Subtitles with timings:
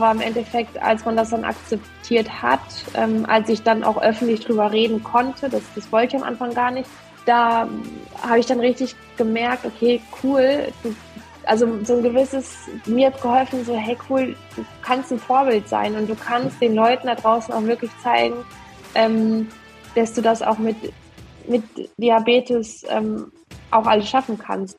[0.00, 2.60] aber im Endeffekt, als man das dann akzeptiert hat,
[2.94, 6.54] ähm, als ich dann auch öffentlich drüber reden konnte, das, das wollte ich am Anfang
[6.54, 6.88] gar nicht,
[7.26, 7.68] da
[8.22, 10.94] habe ich dann richtig gemerkt, okay, cool, du,
[11.44, 12.56] also so ein gewisses,
[12.86, 16.74] mir hat geholfen, so, hey cool, du kannst ein Vorbild sein und du kannst den
[16.74, 18.36] Leuten da draußen auch wirklich zeigen,
[18.94, 19.48] ähm,
[19.94, 20.76] dass du das auch mit,
[21.46, 21.64] mit
[21.96, 23.32] Diabetes ähm,
[23.70, 24.78] auch alles schaffen kannst.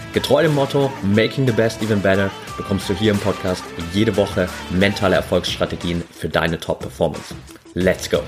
[0.13, 4.49] Getreu dem Motto Making the Best Even Better bekommst du hier im Podcast jede Woche
[4.69, 7.33] mentale Erfolgsstrategien für deine Top-Performance.
[7.75, 8.19] Let's go!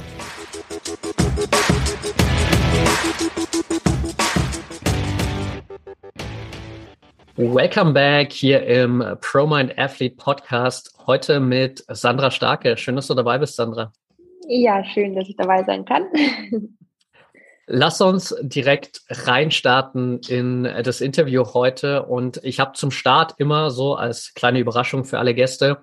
[7.35, 10.95] Welcome back hier im ProMind Athlete Podcast.
[11.05, 12.77] Heute mit Sandra Starke.
[12.77, 13.91] Schön, dass du dabei bist, Sandra.
[14.47, 16.05] Ja, schön, dass ich dabei sein kann.
[17.65, 22.03] Lass uns direkt reinstarten in das Interview heute.
[22.03, 25.77] Und ich habe zum Start immer so als kleine Überraschung für alle Gäste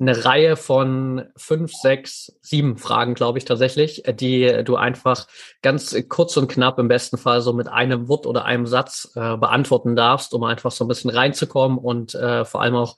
[0.00, 5.26] eine Reihe von fünf, sechs, sieben Fragen, glaube ich tatsächlich, die du einfach
[5.60, 9.36] ganz kurz und knapp im besten Fall so mit einem Wort oder einem Satz äh,
[9.36, 12.96] beantworten darfst, um einfach so ein bisschen reinzukommen und äh, vor allem auch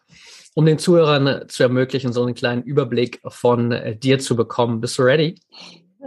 [0.55, 4.81] um den Zuhörern zu ermöglichen, so einen kleinen Überblick von äh, dir zu bekommen.
[4.81, 5.35] Bist du ready?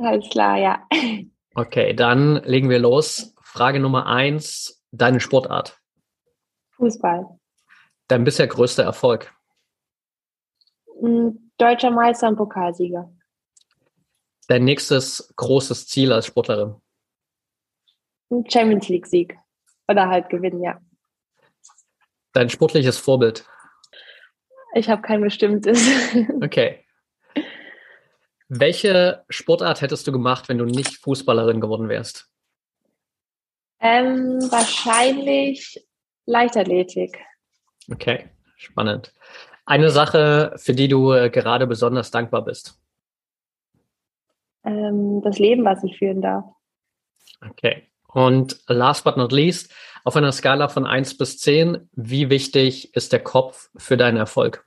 [0.02, 0.80] Alles klar, ja.
[1.56, 3.36] Okay, dann legen wir los.
[3.42, 5.80] Frage Nummer eins, deine Sportart.
[6.78, 7.26] Fußball.
[8.08, 9.34] Dein bisher größter Erfolg.
[11.58, 13.12] Deutscher Meister und Pokalsieger.
[14.48, 16.76] Dein nächstes großes Ziel als Sportlerin.
[18.48, 19.38] Champions League Sieg.
[19.88, 20.80] Oder halt gewinnen, ja.
[22.34, 23.46] Dein sportliches Vorbild.
[24.74, 25.86] Ich habe kein bestimmtes.
[26.42, 26.81] Okay.
[28.54, 32.30] Welche Sportart hättest du gemacht, wenn du nicht Fußballerin geworden wärst?
[33.80, 35.88] Ähm, wahrscheinlich
[36.26, 37.18] Leichtathletik.
[37.90, 39.14] Okay, spannend.
[39.66, 42.78] Eine Sache, für die du äh, gerade besonders dankbar bist.
[44.66, 46.44] Ähm, das Leben, was ich führen darf.
[47.50, 47.88] Okay.
[48.10, 49.74] Und last but not least,
[50.04, 54.66] auf einer Skala von 1 bis 10, wie wichtig ist der Kopf für deinen Erfolg?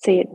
[0.00, 0.28] 10.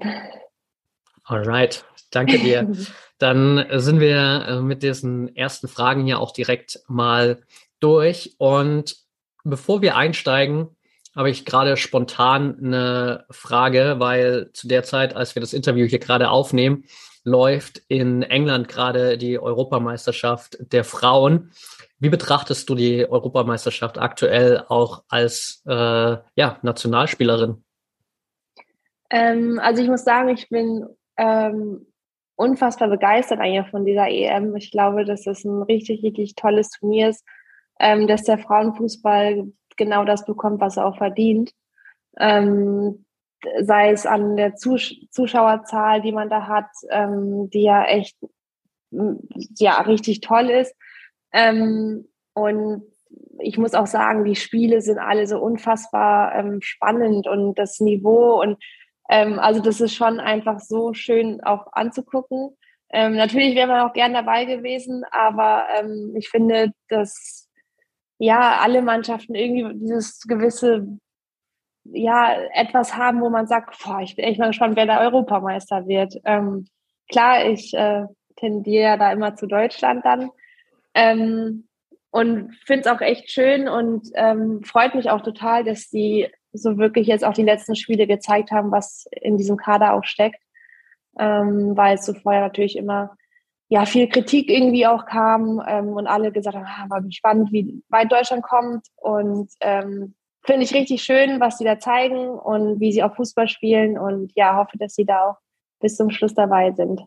[1.25, 2.71] Alright, danke dir.
[3.17, 7.41] Dann sind wir äh, mit diesen ersten Fragen hier auch direkt mal
[7.79, 8.35] durch.
[8.37, 8.95] Und
[9.43, 10.69] bevor wir einsteigen,
[11.15, 15.99] habe ich gerade spontan eine Frage, weil zu der Zeit, als wir das Interview hier
[15.99, 16.85] gerade aufnehmen,
[17.23, 21.51] läuft in England gerade die Europameisterschaft der Frauen.
[21.99, 25.71] Wie betrachtest du die Europameisterschaft aktuell auch als äh,
[26.35, 27.63] ja, Nationalspielerin?
[29.09, 30.85] Ähm, also ich muss sagen, ich bin
[31.17, 31.85] ähm,
[32.39, 34.55] unfassbar begeistert eigentlich von dieser EM.
[34.55, 37.25] Ich glaube, dass es ein richtig, richtig tolles Turnier ist,
[37.79, 41.51] ähm, dass der Frauenfußball genau das bekommt, was er auch verdient.
[42.17, 43.05] Ähm,
[43.61, 48.17] sei es an der Zus Zuschauerzahl, die man da hat, ähm, die ja echt
[49.57, 50.73] ja richtig toll ist.
[51.33, 52.83] Ähm, und
[53.39, 58.41] ich muss auch sagen, die Spiele sind alle so unfassbar ähm, spannend und das Niveau
[58.41, 58.57] und
[59.09, 62.55] ähm, also das ist schon einfach so schön auch anzugucken.
[62.91, 67.49] Ähm, natürlich wäre man auch gern dabei gewesen, aber ähm, ich finde, dass
[68.19, 70.87] ja alle Mannschaften irgendwie dieses gewisse
[71.91, 75.87] ja etwas haben, wo man sagt, boah, ich bin echt mal gespannt, wer der Europameister
[75.87, 76.15] wird.
[76.25, 76.67] Ähm,
[77.09, 78.05] klar, ich äh,
[78.35, 80.29] tendiere ja da immer zu Deutschland dann
[80.93, 81.67] ähm,
[82.11, 86.77] und finde es auch echt schön und ähm, freut mich auch total, dass die so
[86.77, 90.41] wirklich jetzt auch die letzten Spiele gezeigt haben, was in diesem Kader auch steckt.
[91.17, 93.15] Ähm, weil es vorher natürlich immer
[93.67, 97.83] ja viel Kritik irgendwie auch kam ähm, und alle gesagt haben, ah, war spannend, wie
[97.89, 98.87] weit Deutschland kommt.
[98.95, 103.47] Und ähm, finde ich richtig schön, was sie da zeigen und wie sie auch Fußball
[103.47, 103.97] spielen.
[103.97, 105.37] Und ja, hoffe, dass sie da auch
[105.79, 107.01] bis zum Schluss dabei sind.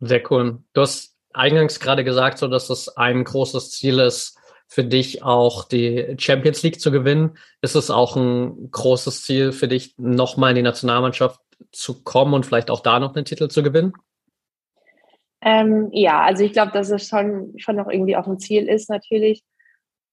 [0.00, 0.62] Sehr cool.
[0.72, 4.39] Du hast eingangs gerade gesagt, so dass das ein großes Ziel ist,
[4.70, 7.36] für dich auch die Champions League zu gewinnen?
[7.60, 11.40] Ist es auch ein großes Ziel für dich, nochmal in die Nationalmannschaft
[11.72, 13.92] zu kommen und vielleicht auch da noch einen Titel zu gewinnen?
[15.42, 18.88] Ähm, ja, also ich glaube, dass es schon, schon noch irgendwie auch ein Ziel ist,
[18.88, 19.42] natürlich.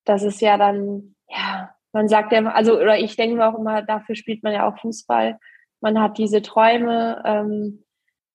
[0.06, 4.16] Das ist ja dann, ja, man sagt ja, also oder ich denke auch immer, dafür
[4.16, 5.38] spielt man ja auch Fußball.
[5.82, 7.22] Man hat diese Träume.
[7.26, 7.84] Ähm,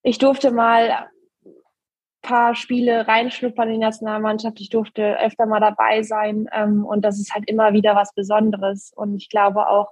[0.04, 1.08] ich durfte mal
[2.22, 4.60] paar Spiele reinschnuppern in die Nationalmannschaft.
[4.60, 8.92] Ich durfte öfter mal dabei sein ähm, und das ist halt immer wieder was Besonderes.
[8.94, 9.88] Und ich glaube auch,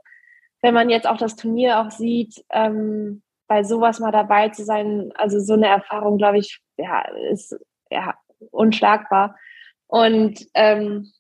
[0.63, 5.13] wenn man jetzt auch das Turnier auch sieht, ähm, bei sowas mal dabei zu sein,
[5.17, 7.57] also so eine Erfahrung, glaube ich, ja, ist
[7.91, 8.15] ja
[8.53, 9.37] unschlagbar.
[9.89, 11.11] Und ähm,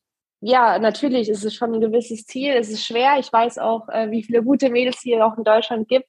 [0.40, 2.52] ja, natürlich ist es schon ein gewisses Ziel.
[2.52, 3.18] Es ist schwer.
[3.18, 6.08] Ich weiß auch, äh, wie viele gute Mädels hier auch in Deutschland gibt.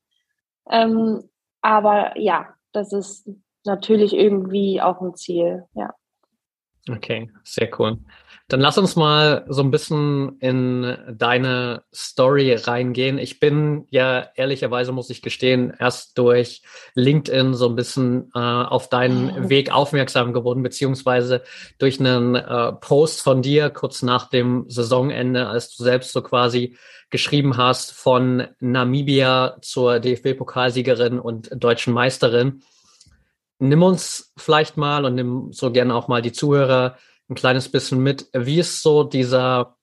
[0.70, 1.28] Ähm,
[1.62, 3.30] aber ja, das ist
[3.66, 5.94] natürlich irgendwie auch ein Ziel, ja.
[6.90, 8.00] Okay, sehr cool.
[8.48, 13.18] Dann lass uns mal so ein bisschen in deine Story reingehen.
[13.18, 16.62] Ich bin ja ehrlicherweise, muss ich gestehen, erst durch
[16.96, 21.44] LinkedIn so ein bisschen äh, auf deinen Weg aufmerksam geworden, beziehungsweise
[21.78, 26.76] durch einen äh, Post von dir kurz nach dem Saisonende, als du selbst so quasi
[27.10, 32.64] geschrieben hast von Namibia zur DFB-Pokalsiegerin und deutschen Meisterin
[33.62, 36.98] nimm uns vielleicht mal und nimm so gerne auch mal die Zuhörer
[37.30, 38.28] ein kleines bisschen mit.
[38.34, 39.78] Wie ist so dieser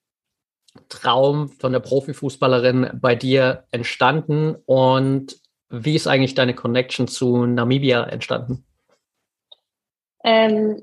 [0.88, 5.40] Traum von der Profifußballerin bei dir entstanden und
[5.70, 8.64] wie ist eigentlich deine Connection zu Namibia entstanden?
[10.24, 10.82] Ähm,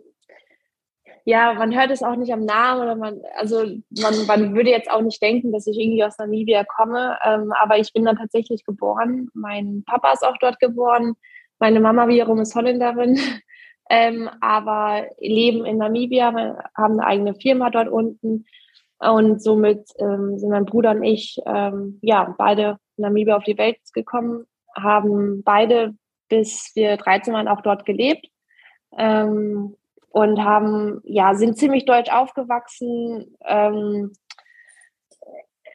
[1.25, 4.89] ja, man hört es auch nicht am Namen oder man, also man, man würde jetzt
[4.89, 8.63] auch nicht denken, dass ich irgendwie aus Namibia komme, ähm, aber ich bin da tatsächlich
[8.63, 9.30] geboren.
[9.33, 11.15] Mein Papa ist auch dort geboren.
[11.59, 13.19] Meine Mama wiederum ist Holländerin,
[13.89, 16.33] ähm, aber leben in Namibia,
[16.75, 18.45] haben eine eigene Firma dort unten.
[18.99, 23.57] Und somit ähm, sind mein Bruder und ich ähm, ja beide in Namibia auf die
[23.57, 25.95] Welt gekommen, haben beide
[26.29, 28.27] bis wir 13 waren auch dort gelebt
[28.97, 29.75] ähm,
[30.09, 33.35] und haben ja sind ziemlich deutsch aufgewachsen.
[33.45, 34.13] Ähm,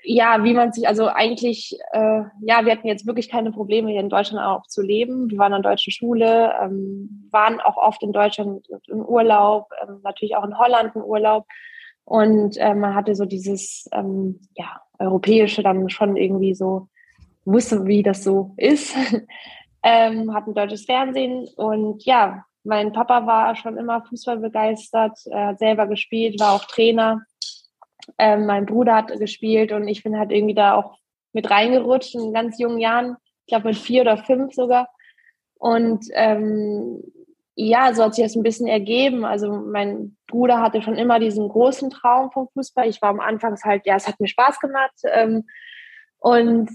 [0.02, 4.00] ja, wie man sich, also eigentlich, äh, ja, wir hatten jetzt wirklich keine Probleme hier
[4.00, 5.30] in Deutschland auch zu leben.
[5.30, 10.36] Wir waren an deutschen Schule, ähm, waren auch oft in Deutschland im Urlaub, ähm, natürlich
[10.36, 11.46] auch in Holland im Urlaub.
[12.04, 16.88] Und äh, man hatte so dieses, ähm, ja, europäische dann schon irgendwie so,
[17.44, 18.94] wusste, wie das so ist.
[19.82, 25.58] ähm, hatten deutsches Fernsehen und ja, mein Papa war schon immer Fußball begeistert, er hat
[25.58, 27.22] selber gespielt, war auch Trainer
[28.18, 30.98] ähm, mein Bruder hat gespielt und ich bin halt irgendwie da auch
[31.32, 33.16] mit reingerutscht in ganz jungen Jahren.
[33.46, 34.88] Ich glaube mit vier oder fünf sogar.
[35.54, 37.02] Und ähm,
[37.54, 39.24] ja, so hat sich das ein bisschen ergeben.
[39.24, 42.88] Also mein Bruder hatte schon immer diesen großen Traum vom Fußball.
[42.88, 44.94] Ich war am Anfang halt, ja, es hat mir Spaß gemacht.
[45.04, 45.46] Ähm,
[46.18, 46.70] und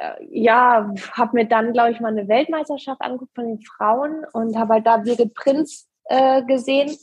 [0.00, 4.56] äh, ja, habe mir dann, glaube ich, mal eine Weltmeisterschaft angeguckt von den Frauen und
[4.56, 6.96] habe halt da Birgit Prinz äh, gesehen.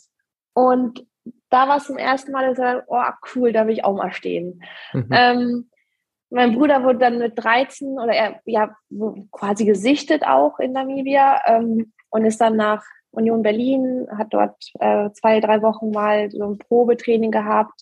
[0.53, 1.05] Und
[1.51, 3.03] da war es zum ersten Mal, dass er, oh
[3.35, 4.63] cool, da will ich auch mal stehen.
[4.93, 5.09] Mhm.
[5.11, 5.69] Ähm,
[6.29, 8.73] mein Bruder wurde dann mit 13 oder er ja
[9.31, 15.11] quasi gesichtet auch in Namibia ähm, und ist dann nach Union Berlin, hat dort äh,
[15.11, 17.81] zwei, drei Wochen mal so ein Probetraining gehabt,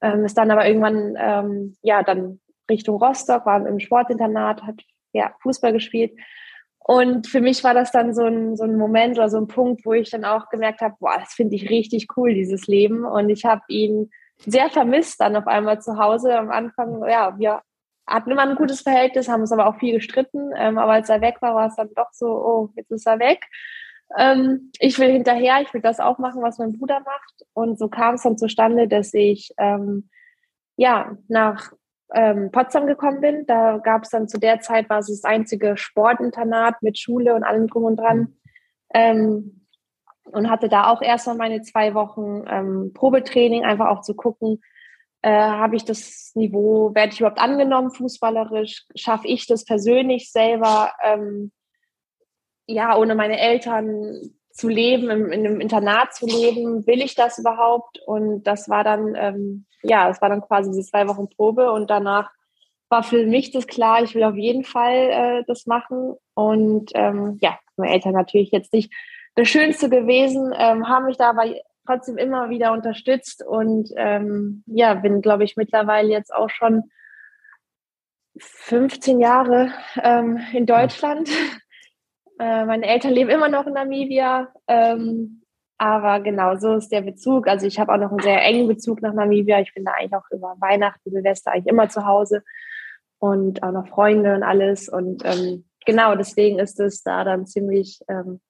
[0.00, 2.40] ähm, ist dann aber irgendwann ähm, ja dann
[2.70, 4.80] Richtung Rostock, war im Sportinternat, hat
[5.12, 6.12] ja Fußball gespielt
[6.84, 9.84] und für mich war das dann so ein, so ein Moment oder so ein Punkt,
[9.84, 13.04] wo ich dann auch gemerkt habe, boah, das finde ich richtig cool, dieses Leben.
[13.04, 16.36] Und ich habe ihn sehr vermisst dann auf einmal zu Hause.
[16.36, 17.62] Am Anfang, ja, wir
[18.06, 20.50] hatten immer ein gutes Verhältnis, haben uns aber auch viel gestritten.
[20.56, 23.20] Ähm, aber als er weg war, war es dann doch so, oh, jetzt ist er
[23.20, 23.44] weg.
[24.18, 27.46] Ähm, ich will hinterher, ich will das auch machen, was mein Bruder macht.
[27.54, 30.08] Und so kam es dann zustande, dass ich ähm,
[30.76, 31.72] ja nach
[32.14, 33.46] ähm, Potsdam gekommen bin.
[33.46, 37.44] Da gab es dann zu der Zeit, war es das einzige Sportinternat mit Schule und
[37.44, 38.36] allem drum und dran.
[38.94, 39.66] Ähm,
[40.24, 44.60] und hatte da auch erstmal meine zwei Wochen ähm, Probetraining, einfach auch zu gucken,
[45.22, 50.92] äh, habe ich das Niveau, werde ich überhaupt angenommen fußballerisch, schaffe ich das persönlich selber,
[51.02, 51.52] ähm,
[52.66, 57.38] ja, ohne meine Eltern zu leben, im, in einem Internat zu leben, will ich das
[57.38, 58.00] überhaupt?
[58.06, 61.90] Und das war dann, ähm, ja, das war dann quasi diese zwei Wochen Probe und
[61.90, 62.30] danach
[62.88, 66.14] war für mich das klar, ich will auf jeden Fall äh, das machen.
[66.34, 68.92] Und ähm, ja, meine Eltern natürlich jetzt nicht
[69.34, 71.46] das Schönste gewesen, ähm, haben mich da aber
[71.86, 76.90] trotzdem immer wieder unterstützt und ähm, ja, bin, glaube ich, mittlerweile jetzt auch schon
[78.38, 79.72] 15 Jahre
[80.02, 81.28] ähm, in Deutschland.
[82.38, 84.52] Äh, meine Eltern leben immer noch in Namibia.
[84.66, 85.41] Ähm,
[85.82, 87.48] aber genau, so ist der Bezug.
[87.48, 89.58] Also ich habe auch noch einen sehr engen Bezug nach Namibia.
[89.58, 92.44] Ich bin da eigentlich auch über Weihnachten, Silvester eigentlich immer zu Hause
[93.18, 94.88] und auch noch Freunde und alles.
[94.88, 97.98] Und ähm, genau, deswegen ist es da dann ziemlich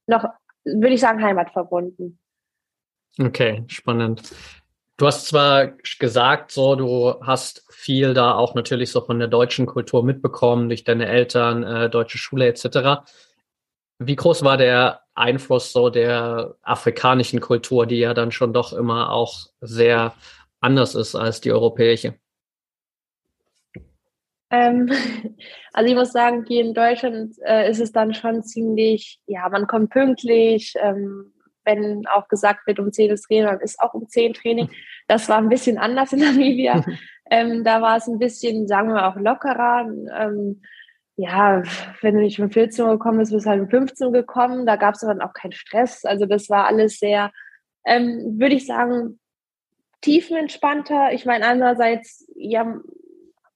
[0.07, 0.27] noch,
[0.65, 2.19] würde ich sagen, heimatverbunden.
[3.19, 4.31] Okay, spannend.
[4.99, 9.65] Du hast zwar gesagt, so du hast viel da auch natürlich so von der deutschen
[9.65, 13.11] Kultur mitbekommen, durch deine Eltern, äh, deutsche Schule etc.
[13.99, 19.13] Wie groß war der Einfluss so der afrikanischen Kultur, die ja dann schon doch immer
[19.13, 20.15] auch sehr
[20.61, 22.15] anders ist als die europäische?
[24.51, 24.91] Ähm,
[25.73, 29.67] also ich muss sagen, hier in Deutschland äh, ist es dann schon ziemlich, ja, man
[29.67, 31.33] kommt pünktlich, ähm,
[31.65, 34.71] wenn auch gesagt wird, um 10 ist Training, dann ist auch um 10 Training.
[35.09, 36.85] Das war ein bisschen anders in Namibia.
[37.31, 39.87] ähm, da war es ein bisschen, sagen wir auch lockerer.
[40.19, 40.63] Ähm,
[41.17, 41.63] ja,
[42.01, 44.67] wenn du nicht um 14 Uhr gekommen bist, bist du halt um 15 Uhr gekommen.
[44.67, 46.05] Da gab es dann auch keinen Stress.
[46.05, 47.33] Also das war alles sehr,
[47.85, 49.19] ähm, würde ich sagen,
[50.01, 51.13] tiefenentspannter.
[51.13, 52.81] Ich meine, einerseits, ja,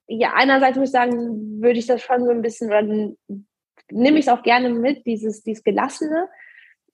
[0.06, 4.26] ja, einerseits muss ich sagen, würde ich das schon so ein bisschen, oder nehme ich
[4.26, 6.28] es auch gerne mit, dieses, dieses Gelassene.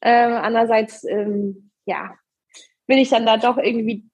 [0.00, 2.14] Ähm, andererseits, ähm, ja,
[2.87, 4.04] bin ich dann da doch irgendwie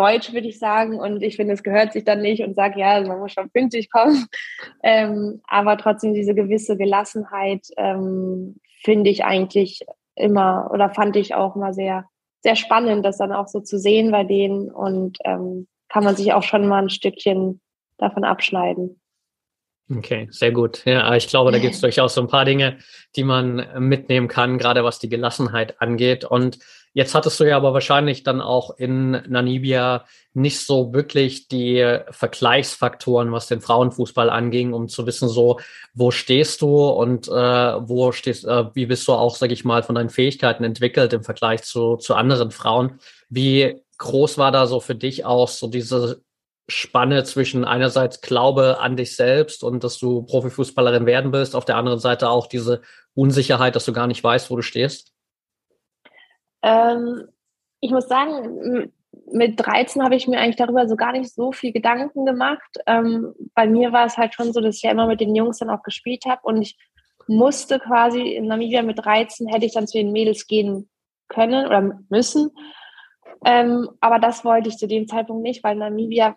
[0.00, 0.98] deutsch, würde ich sagen.
[0.98, 3.90] Und ich finde, es gehört sich dann nicht und sage, ja, man muss schon pünktlich
[3.90, 4.26] kommen.
[4.82, 9.80] Ähm, aber trotzdem diese gewisse Gelassenheit ähm, finde ich eigentlich
[10.14, 12.06] immer oder fand ich auch mal sehr,
[12.40, 14.70] sehr spannend, das dann auch so zu sehen bei denen.
[14.70, 17.60] Und ähm, kann man sich auch schon mal ein Stückchen
[17.98, 19.00] davon abschneiden.
[19.94, 20.84] Okay, sehr gut.
[20.84, 22.78] Ja, ich glaube, da gibt es durchaus so ein paar Dinge,
[23.16, 26.24] die man mitnehmen kann, gerade was die Gelassenheit angeht.
[26.24, 26.58] Und
[26.92, 33.32] jetzt hattest du ja aber wahrscheinlich dann auch in Namibia nicht so wirklich die Vergleichsfaktoren,
[33.32, 35.60] was den Frauenfußball anging, um zu wissen, so,
[35.94, 39.82] wo stehst du und äh, wo stehst, äh, wie bist du auch, sag ich mal,
[39.82, 43.00] von deinen Fähigkeiten entwickelt im Vergleich zu, zu anderen Frauen.
[43.28, 46.22] Wie groß war da so für dich auch so diese
[46.68, 51.76] Spanne zwischen einerseits Glaube an dich selbst und dass du Profifußballerin werden willst, auf der
[51.76, 52.82] anderen Seite auch diese
[53.14, 55.12] Unsicherheit, dass du gar nicht weißt, wo du stehst?
[56.62, 57.28] Ähm,
[57.80, 58.92] ich muss sagen,
[59.32, 62.78] mit 13 habe ich mir eigentlich darüber so gar nicht so viel Gedanken gemacht.
[62.86, 65.58] Ähm, bei mir war es halt schon so, dass ich ja immer mit den Jungs
[65.58, 66.76] dann auch gespielt habe und ich
[67.26, 70.88] musste quasi in Namibia mit 13 hätte ich dann zu den Mädels gehen
[71.28, 72.50] können oder müssen.
[73.44, 76.36] Ähm, aber das wollte ich zu dem Zeitpunkt nicht, weil Namibia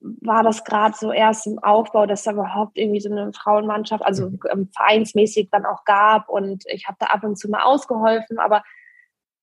[0.00, 4.28] war das gerade so erst im Aufbau, dass da überhaupt irgendwie so eine Frauenmannschaft, also
[4.28, 4.40] mhm.
[4.52, 8.62] ähm, vereinsmäßig dann auch gab und ich habe da ab und zu mal ausgeholfen, aber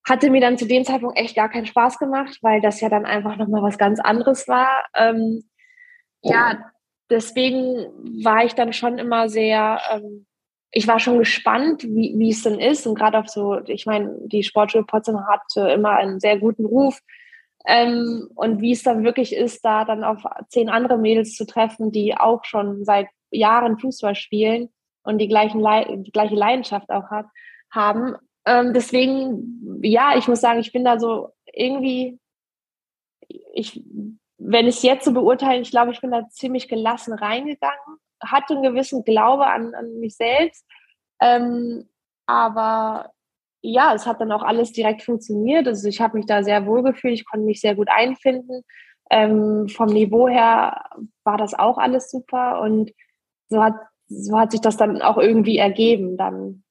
[0.08, 3.06] hatte mir dann zu dem Zeitpunkt echt gar keinen Spaß gemacht, weil das ja dann
[3.06, 4.86] einfach nochmal was ganz anderes war.
[4.96, 5.44] Ähm,
[6.22, 6.72] ja,
[7.10, 7.88] deswegen
[8.24, 10.26] war ich dann schon immer sehr, ähm,
[10.72, 14.16] ich war schon gespannt, wie, wie es denn ist und gerade auf so, ich meine,
[14.26, 17.00] die Sportschule Potsdam hatte immer einen sehr guten Ruf,
[17.66, 21.92] ähm, und wie es dann wirklich ist, da dann auf zehn andere Mädels zu treffen,
[21.92, 24.70] die auch schon seit Jahren Fußball spielen
[25.04, 27.28] und die, gleichen Le die gleiche Leidenschaft auch hat,
[27.72, 28.16] haben.
[28.46, 32.20] Ähm, deswegen, ja, ich muss sagen, ich bin da so irgendwie,
[33.54, 33.84] ich,
[34.38, 38.54] wenn ich es jetzt so beurteile, ich glaube, ich bin da ziemlich gelassen reingegangen, hatte
[38.54, 40.66] einen gewissen Glaube an, an mich selbst,
[41.22, 41.90] ähm,
[42.26, 43.12] aber
[43.62, 45.68] ja, es hat dann auch alles direkt funktioniert.
[45.68, 48.64] Also ich habe mich da sehr wohl gefühlt, ich konnte mich sehr gut einfinden.
[49.10, 50.90] Ähm, vom Niveau her
[51.24, 52.92] war das auch alles super und
[53.48, 53.76] so hat,
[54.08, 56.64] so hat sich das dann auch irgendwie ergeben dann.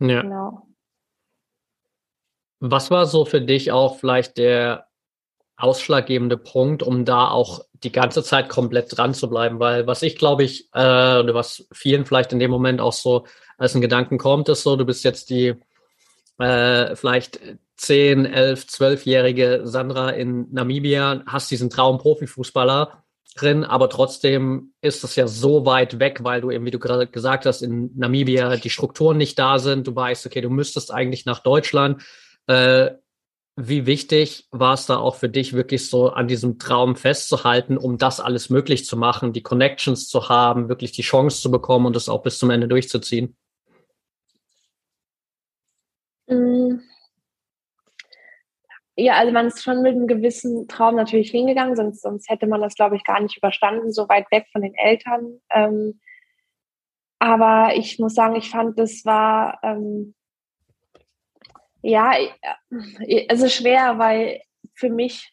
[0.00, 0.22] Ja.
[0.22, 0.66] Genau.
[2.60, 4.86] Was war so für dich auch vielleicht der
[5.56, 9.60] ausschlaggebende Punkt, um da auch die ganze Zeit komplett dran zu bleiben?
[9.60, 13.26] Weil was ich glaube ich, äh, oder was vielen vielleicht in dem Moment auch so
[13.56, 15.54] als ein Gedanken kommt, ist so, du bist jetzt die
[16.38, 17.40] äh, vielleicht
[17.76, 23.02] 10, 11, 12-jährige Sandra in Namibia, hast diesen Traum Profifußballer
[23.36, 27.06] drin, aber trotzdem ist es ja so weit weg, weil du eben, wie du gerade
[27.06, 29.86] gesagt hast, in Namibia die Strukturen nicht da sind.
[29.86, 32.02] Du weißt, okay, du müsstest eigentlich nach Deutschland.
[32.46, 32.90] Äh,
[33.56, 37.98] wie wichtig war es da auch für dich, wirklich so an diesem Traum festzuhalten, um
[37.98, 41.96] das alles möglich zu machen, die Connections zu haben, wirklich die Chance zu bekommen und
[41.96, 43.36] das auch bis zum Ende durchzuziehen?
[46.28, 46.89] Mm.
[49.00, 52.60] Ja, also man ist schon mit einem gewissen Traum natürlich hingegangen, sonst, sonst hätte man
[52.60, 55.40] das, glaube ich, gar nicht überstanden, so weit weg von den Eltern.
[55.50, 56.00] Ähm,
[57.18, 60.14] aber ich muss sagen, ich fand, das war ähm,
[61.82, 62.12] ja,
[63.00, 64.42] äh, also schwer, weil
[64.74, 65.32] für mich,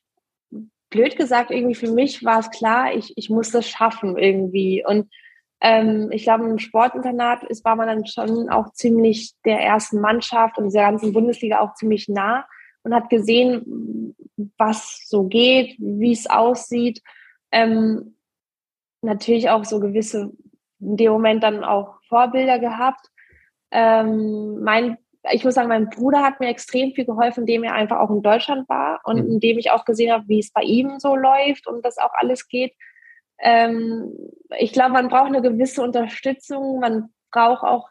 [0.89, 4.85] blöd gesagt, irgendwie für mich war es klar, ich, ich muss das schaffen irgendwie.
[4.85, 5.11] Und
[5.59, 10.57] ähm, ich glaube, im Sportinternat ist, war man dann schon auch ziemlich der ersten Mannschaft
[10.57, 12.45] und dieser ganzen Bundesliga auch ziemlich nah
[12.87, 14.15] und hat gesehen,
[14.57, 17.01] was so geht, wie es aussieht.
[17.51, 18.15] Ähm,
[19.01, 20.31] natürlich auch so gewisse,
[20.79, 23.05] in dem Moment dann auch Vorbilder gehabt.
[23.71, 24.97] Ähm, mein
[25.31, 28.21] ich muss sagen, mein Bruder hat mir extrem viel geholfen, indem er einfach auch in
[28.21, 29.31] Deutschland war und mhm.
[29.33, 32.47] indem ich auch gesehen habe, wie es bei ihm so läuft und das auch alles
[32.47, 32.73] geht.
[33.39, 34.13] Ähm,
[34.57, 36.79] ich glaube, man braucht eine gewisse Unterstützung.
[36.79, 37.89] Man braucht auch,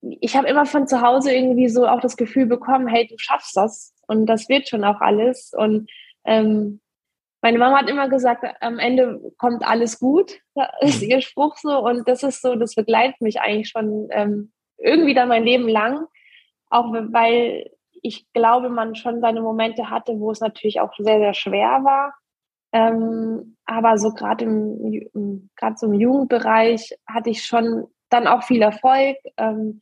[0.00, 3.56] ich habe immer von zu Hause irgendwie so auch das Gefühl bekommen, hey, du schaffst
[3.56, 5.52] das und das wird schon auch alles.
[5.56, 5.90] Und
[6.24, 6.80] ähm,
[7.42, 11.10] meine Mama hat immer gesagt, am Ende kommt alles gut, das ist mhm.
[11.10, 11.78] ihr Spruch so.
[11.78, 16.06] Und das ist so, das begleitet mich eigentlich schon ähm, irgendwie dann mein Leben lang.
[16.70, 17.70] Auch weil
[18.02, 22.14] ich glaube, man schon seine Momente hatte, wo es natürlich auch sehr, sehr schwer war.
[22.72, 28.62] Ähm, aber so gerade im, gerade so im Jugendbereich hatte ich schon dann auch viel
[28.62, 29.16] Erfolg.
[29.36, 29.80] Ähm,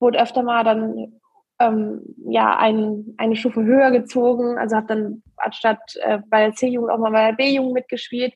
[0.00, 1.20] wurde öfter mal dann
[1.68, 4.58] ähm, ja ein, eine Stufe höher gezogen.
[4.58, 8.34] Also habe dann anstatt äh, bei der C-Jugend auch mal bei der B-Jugend mitgespielt.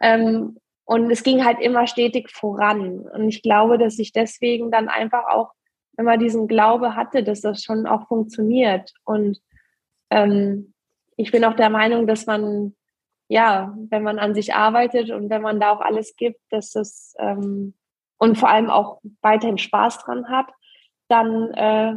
[0.00, 3.00] Ähm, und es ging halt immer stetig voran.
[3.00, 5.52] Und ich glaube, dass ich deswegen dann einfach auch
[5.98, 8.92] immer diesen Glaube hatte, dass das schon auch funktioniert.
[9.04, 9.40] Und
[10.10, 10.74] ähm,
[11.16, 12.74] ich bin auch der Meinung, dass man,
[13.28, 17.14] ja, wenn man an sich arbeitet und wenn man da auch alles gibt, dass das
[17.18, 17.74] ähm,
[18.18, 20.46] und vor allem auch weiterhin Spaß dran hat,
[21.08, 21.94] dann, äh,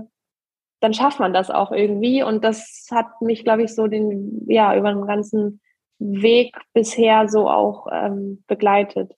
[0.79, 2.23] dann schafft man das auch irgendwie.
[2.23, 5.61] Und das hat mich, glaube ich, so den, ja, über den ganzen
[5.99, 9.13] Weg bisher so auch ähm, begleitet.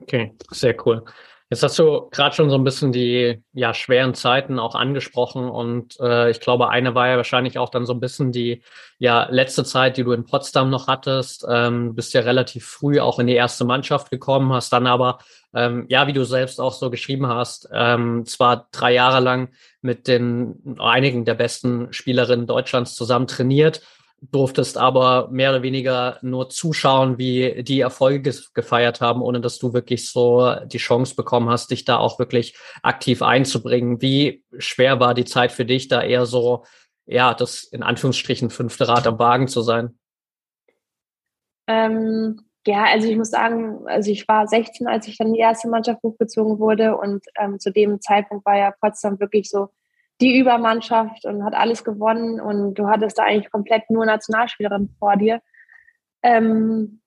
[0.00, 1.04] Okay, sehr cool.
[1.48, 5.96] Jetzt hast du gerade schon so ein bisschen die ja, schweren Zeiten auch angesprochen und
[6.00, 8.62] äh, ich glaube, eine war ja wahrscheinlich auch dann so ein bisschen die
[8.98, 11.46] ja letzte Zeit, die du in Potsdam noch hattest.
[11.48, 15.18] Ähm, bist ja relativ früh auch in die erste Mannschaft gekommen, hast dann aber
[15.54, 19.50] ähm, ja, wie du selbst auch so geschrieben hast, ähm, zwar drei Jahre lang
[19.80, 23.82] mit den einigen der besten Spielerinnen Deutschlands zusammen trainiert,
[24.32, 29.72] durftest aber mehr oder weniger nur zuschauen, wie die Erfolge gefeiert haben, ohne dass du
[29.72, 34.00] wirklich so die Chance bekommen hast, dich da auch wirklich aktiv einzubringen.
[34.00, 36.64] Wie schwer war die Zeit für dich, da eher so,
[37.06, 39.98] ja, das in Anführungsstrichen fünfte Rad am Wagen zu sein?
[41.68, 45.68] Ähm, ja, also ich muss sagen, also ich war 16, als ich dann die erste
[45.68, 49.68] Mannschaft hochgezogen wurde und ähm, zu dem Zeitpunkt war ja Potsdam wirklich so
[50.20, 55.16] die Übermannschaft und hat alles gewonnen und du hattest da eigentlich komplett nur Nationalspielerin vor
[55.16, 55.42] dir.
[56.22, 57.00] Ähm,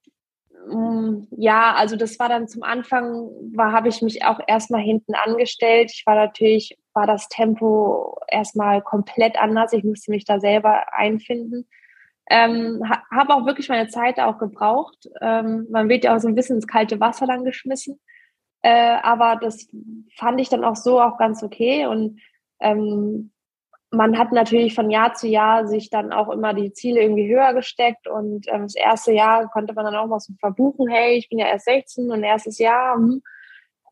[0.68, 5.16] mm, ja, also das war dann zum Anfang, war habe ich mich auch erstmal hinten
[5.16, 5.92] angestellt.
[5.94, 9.74] Ich war natürlich, war das Tempo erstmal komplett anders.
[9.74, 11.68] Ich musste mich da selber einfinden.
[12.30, 15.10] Ähm, habe auch wirklich meine Zeit auch gebraucht.
[15.20, 18.00] Ähm, man wird ja auch so ein bisschen ins kalte Wasser dann geschmissen.
[18.62, 19.68] Äh, aber das
[20.16, 22.20] fand ich dann auch so auch ganz okay und
[22.60, 23.32] ähm,
[23.92, 27.54] man hat natürlich von Jahr zu Jahr sich dann auch immer die Ziele irgendwie höher
[27.54, 31.30] gesteckt und ähm, das erste Jahr konnte man dann auch mal so verbuchen, hey, ich
[31.30, 32.96] bin ja erst 16 und erstes Jahr.
[32.96, 33.22] Hm.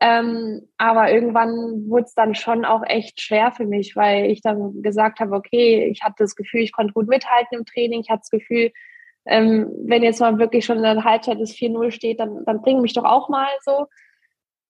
[0.00, 4.80] Ähm, aber irgendwann wurde es dann schon auch echt schwer für mich, weil ich dann
[4.82, 8.00] gesagt habe, okay, ich hatte das Gefühl, ich konnte gut mithalten im Training.
[8.00, 8.70] Ich hatte das Gefühl,
[9.26, 12.80] ähm, wenn jetzt mal wirklich schon in der Halbzeit das 4-0 steht, dann, dann bring
[12.80, 13.86] mich doch auch mal so.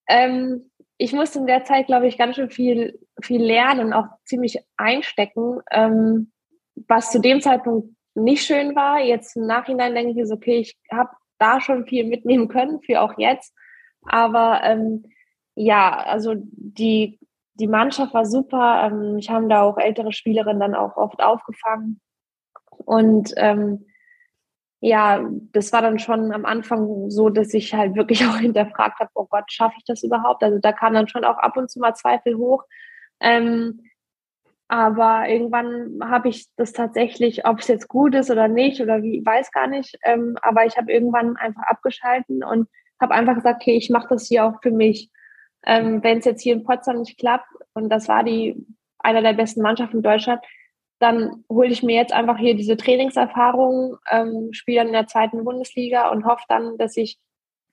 [0.09, 4.07] Ähm, ich musste in der Zeit, glaube ich, ganz schön viel, viel lernen und auch
[4.25, 6.33] ziemlich einstecken, ähm,
[6.89, 9.01] was zu dem Zeitpunkt nicht schön war.
[9.01, 13.01] Jetzt im Nachhinein denke ich, so, okay, ich habe da schon viel mitnehmen können, für
[13.01, 13.55] auch jetzt.
[14.03, 15.05] Aber ähm,
[15.55, 17.21] ja, also die,
[17.55, 18.91] die Mannschaft war super.
[18.91, 22.01] Ähm, mich haben da auch ältere Spielerinnen dann auch oft aufgefangen.
[22.85, 23.87] Und ähm,
[24.81, 29.11] ja, das war dann schon am Anfang so, dass ich halt wirklich auch hinterfragt habe,
[29.15, 30.43] oh Gott, schaffe ich das überhaupt?
[30.43, 32.65] Also da kam dann schon auch ab und zu mal Zweifel hoch.
[33.21, 33.81] Ähm,
[34.69, 39.25] aber irgendwann habe ich das tatsächlich, ob es jetzt gut ist oder nicht oder wie,
[39.25, 39.99] weiß gar nicht.
[40.03, 42.69] Ähm, aber ich habe irgendwann einfach abgeschalten und
[43.01, 45.11] habe einfach gesagt, okay, ich mache das hier auch für mich.
[45.65, 48.67] Ähm, Wenn es jetzt hier in Potsdam nicht klappt, und das war die
[48.99, 50.41] einer der besten Mannschaften in Deutschland,
[50.99, 55.45] dann hole ich mir jetzt einfach hier diese Trainingserfahrung, ähm, spiele dann in der zweiten
[55.45, 57.19] Bundesliga und hoffe dann, dass ich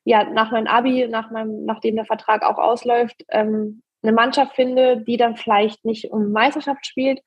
[0.04, 4.98] ja nach meinem Abi, nach meinem, nachdem der Vertrag auch ausläuft, ähm, eine Mannschaft finde,
[4.98, 7.22] die dann vielleicht nicht um Meisterschaft spielt,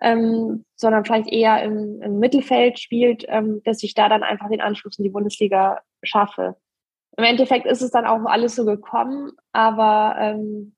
[0.00, 4.60] ähm, sondern vielleicht eher im, im Mittelfeld spielt, ähm, dass ich da dann einfach den
[4.60, 6.56] Anschluss in die Bundesliga schaffe.
[7.16, 10.76] Im Endeffekt ist es dann auch alles so gekommen, aber ähm,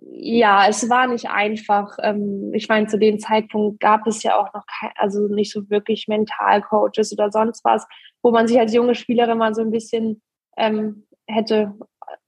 [0.00, 1.96] ja, es war nicht einfach.
[2.02, 5.68] Ähm, ich meine, zu dem Zeitpunkt gab es ja auch noch kein, also nicht so
[5.70, 7.86] wirklich Mentalcoaches oder sonst was,
[8.22, 10.22] wo man sich als junge Spielerin mal so ein bisschen
[10.56, 11.74] ähm, hätte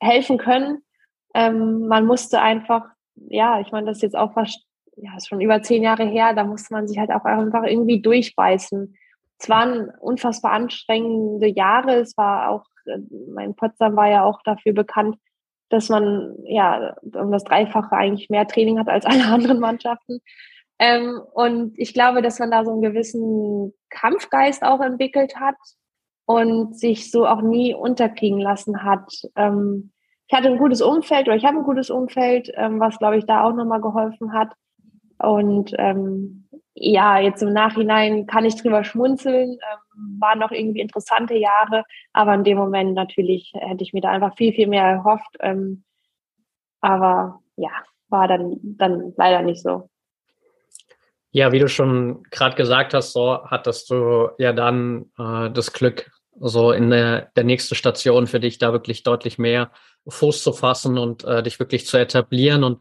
[0.01, 0.83] helfen können.
[1.35, 4.65] Ähm, man musste einfach, ja, ich meine, das ist jetzt auch fast,
[4.97, 8.01] ja, ist schon über zehn Jahre her, da musste man sich halt auch einfach irgendwie
[8.01, 8.95] durchbeißen.
[9.39, 11.97] Es waren unfassbar anstrengende Jahre.
[11.97, 12.99] Es war auch, äh,
[13.35, 15.17] mein Potsdam war ja auch dafür bekannt,
[15.73, 20.21] dass man ja um das Dreifache eigentlich mehr Training hat als alle anderen Mannschaften.
[20.79, 25.57] Ähm, und ich glaube, dass man da so einen gewissen Kampfgeist auch entwickelt hat
[26.27, 29.11] und sich so auch nie unterkriegen lassen hat.
[29.37, 29.93] Ähm,
[30.27, 33.27] ich hatte ein gutes Umfeld oder ich habe ein gutes Umfeld, ähm, was glaube ich
[33.27, 34.55] da auch nochmal geholfen hat.
[35.19, 39.59] Und ähm, ja, jetzt im Nachhinein kann ich drüber schmunzeln.
[40.19, 44.37] Waren noch irgendwie interessante Jahre, aber in dem Moment natürlich hätte ich mir da einfach
[44.37, 45.37] viel, viel mehr erhofft.
[45.41, 45.85] Ähm,
[46.81, 47.71] aber ja,
[48.09, 49.89] war dann, dann leider nicht so.
[51.31, 56.11] Ja, wie du schon gerade gesagt hast, so hattest du ja dann äh, das Glück,
[56.39, 59.71] so in der, der nächste Station für dich da wirklich deutlich mehr
[60.09, 62.65] Fuß zu fassen und äh, dich wirklich zu etablieren.
[62.65, 62.81] Und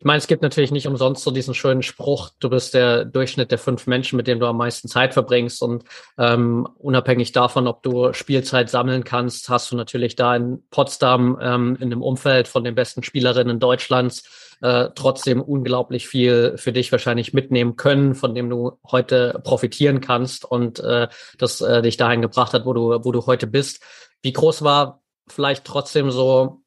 [0.00, 3.50] ich meine, es gibt natürlich nicht umsonst so diesen schönen Spruch, du bist der Durchschnitt
[3.50, 5.62] der fünf Menschen, mit denen du am meisten Zeit verbringst.
[5.62, 5.84] Und
[6.16, 11.76] ähm, unabhängig davon, ob du Spielzeit sammeln kannst, hast du natürlich da in Potsdam ähm,
[11.80, 17.34] in dem Umfeld von den besten Spielerinnen Deutschlands äh, trotzdem unglaublich viel für dich wahrscheinlich
[17.34, 22.54] mitnehmen können, von dem du heute profitieren kannst und äh, das äh, dich dahin gebracht
[22.54, 23.82] hat, wo du, wo du heute bist.
[24.22, 26.59] Wie groß war vielleicht trotzdem so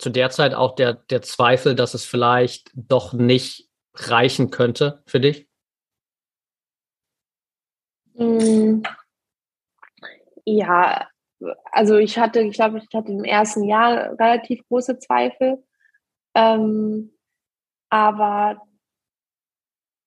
[0.00, 5.20] zu der Zeit auch der, der Zweifel, dass es vielleicht doch nicht reichen könnte für
[5.20, 5.46] dich?
[8.14, 8.82] Mm.
[10.46, 11.08] Ja,
[11.70, 15.62] also ich hatte, ich glaube, ich hatte im ersten Jahr relativ große Zweifel.
[16.34, 17.12] Ähm,
[17.90, 18.62] aber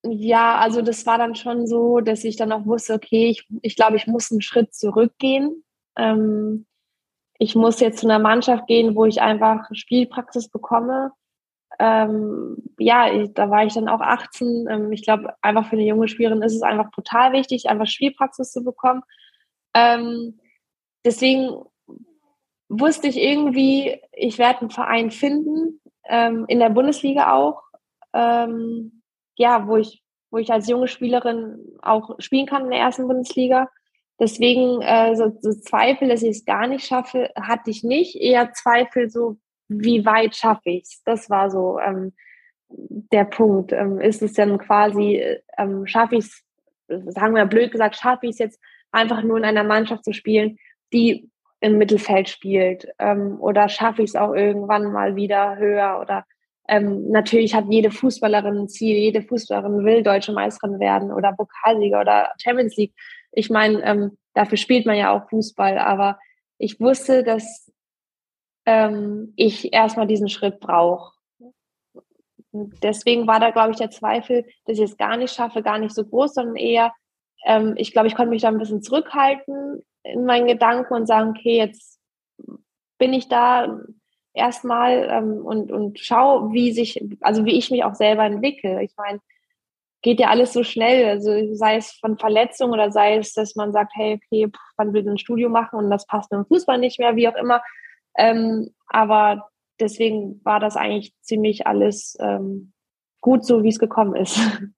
[0.06, 3.76] ja, also das war dann schon so, dass ich dann auch wusste, okay, ich, ich
[3.76, 5.64] glaube, ich muss einen Schritt zurückgehen.
[5.98, 6.66] Ähm,
[7.44, 11.12] ich muss jetzt zu einer Mannschaft gehen, wo ich einfach Spielpraxis bekomme.
[11.78, 14.68] Ähm, ja, ich, da war ich dann auch 18.
[14.70, 18.54] Ähm, ich glaube, einfach für eine junge Spielerin ist es einfach total wichtig, einfach Spielpraxis
[18.54, 19.04] zu bekommen.
[19.74, 20.40] Ähm,
[21.04, 21.50] deswegen
[22.70, 27.62] wusste ich irgendwie, ich werde einen Verein finden, ähm, in der Bundesliga auch,
[28.14, 29.02] ähm,
[29.36, 30.02] ja, wo ich,
[30.32, 33.68] wo ich als junge Spielerin auch spielen kann in der ersten Bundesliga.
[34.20, 38.16] Deswegen äh, so, so Zweifel, dass ich es gar nicht schaffe, hatte ich nicht.
[38.16, 41.02] Eher Zweifel so, wie weit schaffe ich es?
[41.04, 42.14] Das war so ähm,
[42.70, 43.72] der Punkt.
[43.72, 45.24] Ähm, ist es dann quasi,
[45.58, 46.44] ähm, schaffe ich es,
[46.88, 48.60] sagen wir blöd gesagt, schaffe ich es jetzt
[48.92, 50.58] einfach nur in einer Mannschaft zu spielen,
[50.92, 52.88] die im Mittelfeld spielt?
[53.00, 56.00] Ähm, oder schaffe ich es auch irgendwann mal wieder höher?
[56.02, 56.26] Oder
[56.68, 62.02] ähm, natürlich hat jede Fußballerin ein Ziel, jede Fußballerin will deutsche Meisterin werden oder Pokalsieger
[62.02, 62.94] oder Champions League.
[63.34, 66.20] Ich meine, ähm, dafür spielt man ja auch Fußball, aber
[66.58, 67.72] ich wusste, dass
[68.66, 71.14] ähm, ich erstmal diesen Schritt brauche.
[72.52, 75.96] Deswegen war da, glaube ich, der Zweifel, dass ich es gar nicht schaffe, gar nicht
[75.96, 76.94] so groß, sondern eher,
[77.46, 81.32] ähm, ich glaube, ich konnte mich da ein bisschen zurückhalten in meinen Gedanken und sagen,
[81.32, 82.00] okay, jetzt
[83.00, 83.80] bin ich da
[84.34, 88.84] erstmal ähm, und, und schau, wie sich, also wie ich mich auch selber entwickle.
[88.84, 89.20] Ich meine,
[90.04, 93.72] geht ja alles so schnell, also sei es von Verletzung oder sei es, dass man
[93.72, 97.16] sagt, hey, okay, man will ein Studio machen und das passt im Fußball nicht mehr,
[97.16, 97.64] wie auch immer.
[98.18, 102.74] Ähm, aber deswegen war das eigentlich ziemlich alles ähm,
[103.22, 104.40] gut so, wie es gekommen ist.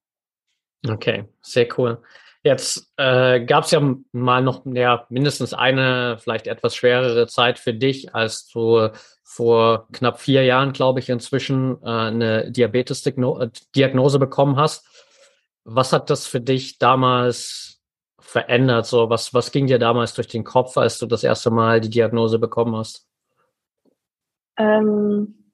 [0.87, 1.99] Okay, sehr cool.
[2.43, 7.73] Jetzt äh, gab es ja mal noch ja, mindestens eine, vielleicht etwas schwerere Zeit für
[7.73, 8.89] dich, als du
[9.23, 14.85] vor knapp vier Jahren, glaube ich, inzwischen äh, eine Diabetes-Diagnose bekommen hast.
[15.65, 17.81] Was hat das für dich damals
[18.19, 18.85] verändert?
[18.85, 21.89] So, was, was ging dir damals durch den Kopf, als du das erste Mal die
[21.89, 23.07] Diagnose bekommen hast?
[24.57, 25.51] Ähm,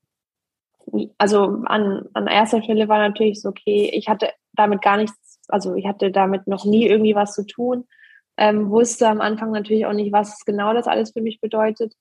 [1.17, 5.75] also an, an erster Stelle war natürlich so, okay, ich hatte damit gar nichts, also
[5.75, 7.87] ich hatte damit noch nie irgendwie was zu tun,
[8.37, 11.93] ähm, wusste am Anfang natürlich auch nicht, was genau das alles für mich bedeutet.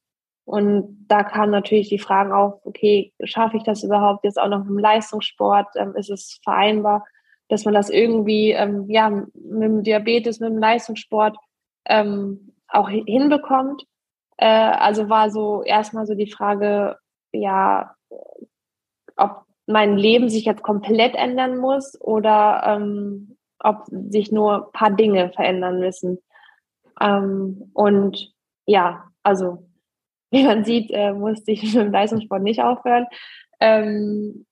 [0.44, 4.66] Und da kamen natürlich die Fragen auf, okay, schaffe ich das überhaupt jetzt auch noch
[4.66, 5.68] im Leistungssport?
[5.76, 7.04] Ähm, ist es vereinbar?
[7.50, 11.36] Dass man das irgendwie ähm, ja, mit dem Diabetes, mit dem Leistungssport
[11.86, 13.84] ähm, auch hinbekommt.
[14.36, 16.96] Äh, also war so erstmal so die Frage,
[17.32, 17.94] ja,
[19.16, 24.90] ob mein Leben sich jetzt komplett ändern muss oder ähm, ob sich nur ein paar
[24.90, 26.18] Dinge verändern müssen.
[27.00, 28.32] Ähm, und
[28.66, 29.66] ja, also
[30.30, 33.06] wie man sieht, äh, musste ich mit dem Leistungssport nicht aufhören.
[33.58, 34.46] Ähm,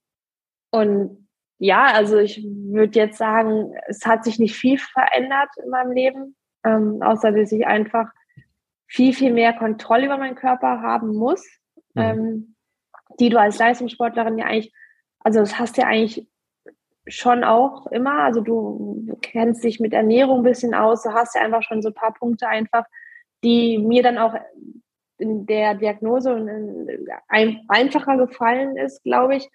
[0.71, 1.28] und
[1.59, 6.37] ja, also ich würde jetzt sagen, es hat sich nicht viel verändert in meinem Leben,
[6.65, 8.11] ähm, außer dass ich einfach
[8.87, 11.45] viel, viel mehr Kontrolle über meinen Körper haben muss,
[11.95, 12.03] mhm.
[12.03, 12.55] ähm,
[13.21, 14.73] die du als Leistungssportlerin ja eigentlich,
[15.21, 16.29] also das hast du ja eigentlich
[17.09, 21.41] schon auch immer, also du kennst dich mit Ernährung ein bisschen aus, du hast ja
[21.41, 22.85] einfach schon so ein paar Punkte einfach,
[23.43, 24.35] die mir dann auch
[25.19, 26.33] in der Diagnose
[27.29, 29.51] ein, einfacher gefallen ist, glaube ich.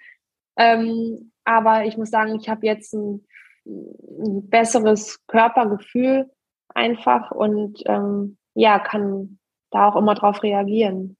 [0.58, 3.26] Ähm, aber ich muss sagen, ich habe jetzt ein,
[3.66, 6.30] ein, besseres Körpergefühl
[6.70, 9.40] einfach und ähm, ja, kann
[9.72, 11.18] da auch immer drauf reagieren.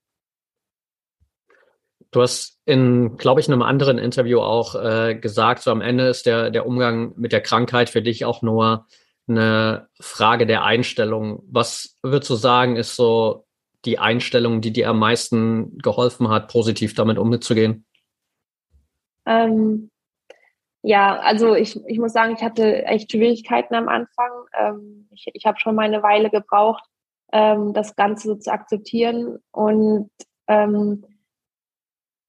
[2.10, 6.06] Du hast in, glaube ich, in einem anderen Interview auch äh, gesagt, so am Ende
[6.06, 8.86] ist der, der Umgang mit der Krankheit für dich auch nur
[9.26, 11.42] eine Frage der Einstellung.
[11.50, 13.46] Was würdest du sagen, ist so
[13.84, 17.84] die Einstellung, die dir am meisten geholfen hat, positiv damit umzugehen?
[19.26, 19.90] Ähm,
[20.82, 24.30] ja, also ich, ich muss sagen, ich hatte echt Schwierigkeiten am Anfang.
[24.58, 26.84] Ähm, ich ich habe schon mal eine Weile gebraucht,
[27.32, 30.10] ähm, das Ganze so zu akzeptieren und
[30.46, 31.04] ähm,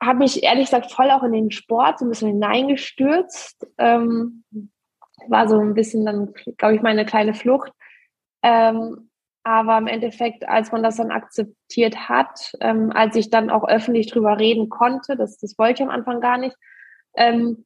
[0.02, 3.68] habe mich ehrlich gesagt voll auch in den Sport so ein bisschen hineingestürzt.
[3.78, 4.44] Ähm,
[5.28, 7.72] war so ein bisschen dann, glaube ich, meine kleine Flucht.
[8.44, 9.10] Ähm,
[9.44, 14.12] aber im Endeffekt, als man das dann akzeptiert hat, ähm, als ich dann auch öffentlich
[14.12, 16.56] drüber reden konnte, das, das wollte ich am Anfang gar nicht,
[17.15, 17.65] ähm,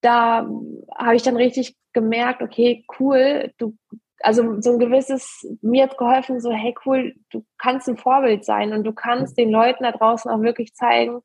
[0.00, 0.48] da
[0.96, 3.76] habe ich dann richtig gemerkt, okay, cool, du,
[4.20, 8.72] also so ein gewisses, mir hat geholfen, so, hey, cool, du kannst ein Vorbild sein
[8.72, 11.20] und du kannst den Leuten da draußen auch wirklich zeigen,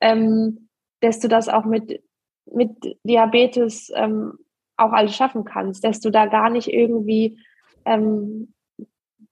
[0.00, 0.68] ähm,
[1.00, 2.02] dass du das auch mit,
[2.46, 4.32] mit Diabetes ähm,
[4.76, 7.38] auch alles schaffen kannst, dass du da gar nicht irgendwie
[7.84, 8.52] ähm,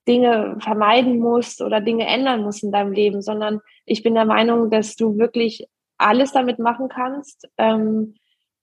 [0.06, 4.70] Dinge vermeiden musst oder Dinge ändern musst in deinem Leben, sondern ich bin der Meinung,
[4.70, 5.66] dass du wirklich
[5.98, 7.48] alles damit machen kannst.
[7.58, 8.14] Ähm,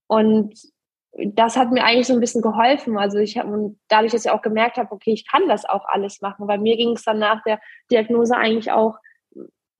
[0.08, 0.54] und
[1.14, 2.98] das hat mir eigentlich so ein bisschen geholfen.
[2.98, 6.22] Also ich habe dadurch, dass ich auch gemerkt habe, okay, ich kann das auch alles
[6.22, 6.48] machen.
[6.48, 7.60] Bei mir ging es dann nach der
[7.92, 8.98] Diagnose eigentlich auch,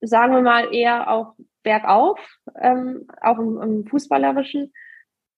[0.00, 2.18] sagen wir mal, eher auch bergauf,
[2.60, 4.72] ähm, auch im, im Fußballerischen.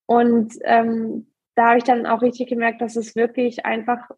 [0.07, 4.09] Und ähm, da habe ich dann auch richtig gemerkt, dass es wirklich einfach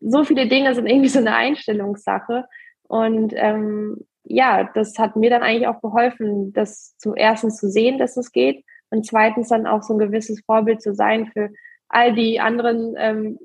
[0.00, 2.46] so viele Dinge sind irgendwie so eine Einstellungssache.
[2.88, 7.98] Und ähm, ja, das hat mir dann eigentlich auch geholfen, das zum ersten zu sehen,
[7.98, 11.50] dass es geht und zweitens dann auch so ein gewisses Vorbild zu sein für
[11.88, 13.38] all die anderen ähm,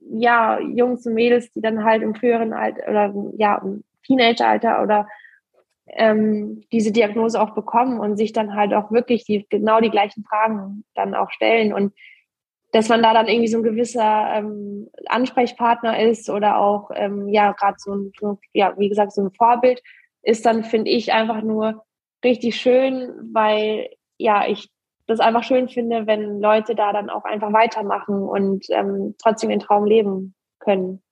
[0.00, 5.08] ja Jungs und Mädels, die dann halt im früheren Alter oder ja im Teenageralter oder
[5.86, 10.24] ähm, diese Diagnose auch bekommen und sich dann halt auch wirklich die genau die gleichen
[10.24, 11.92] Fragen dann auch stellen und
[12.72, 17.52] dass man da dann irgendwie so ein gewisser ähm, Ansprechpartner ist oder auch ähm, ja
[17.52, 18.12] gerade so ein
[18.54, 19.82] ja wie gesagt so ein Vorbild
[20.22, 21.84] ist dann finde ich einfach nur
[22.24, 24.70] richtig schön, weil ja ich
[25.06, 29.60] das einfach schön finde, wenn Leute da dann auch einfach weitermachen und ähm, trotzdem den
[29.60, 31.02] Traum leben können.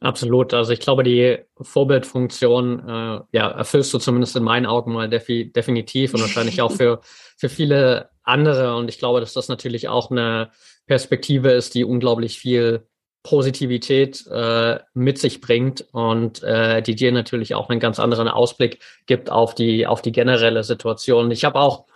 [0.00, 0.54] Absolut.
[0.54, 5.50] Also ich glaube, die Vorbildfunktion äh, ja, erfüllst du zumindest in meinen Augen mal defi
[5.52, 7.00] definitiv und wahrscheinlich auch für,
[7.36, 8.76] für viele andere.
[8.76, 10.50] Und ich glaube, dass das natürlich auch eine
[10.86, 12.86] Perspektive ist, die unglaublich viel
[13.22, 18.80] Positivität äh, mit sich bringt und äh, die dir natürlich auch einen ganz anderen Ausblick
[19.06, 21.30] gibt auf die, auf die generelle Situation.
[21.30, 21.86] Ich habe auch,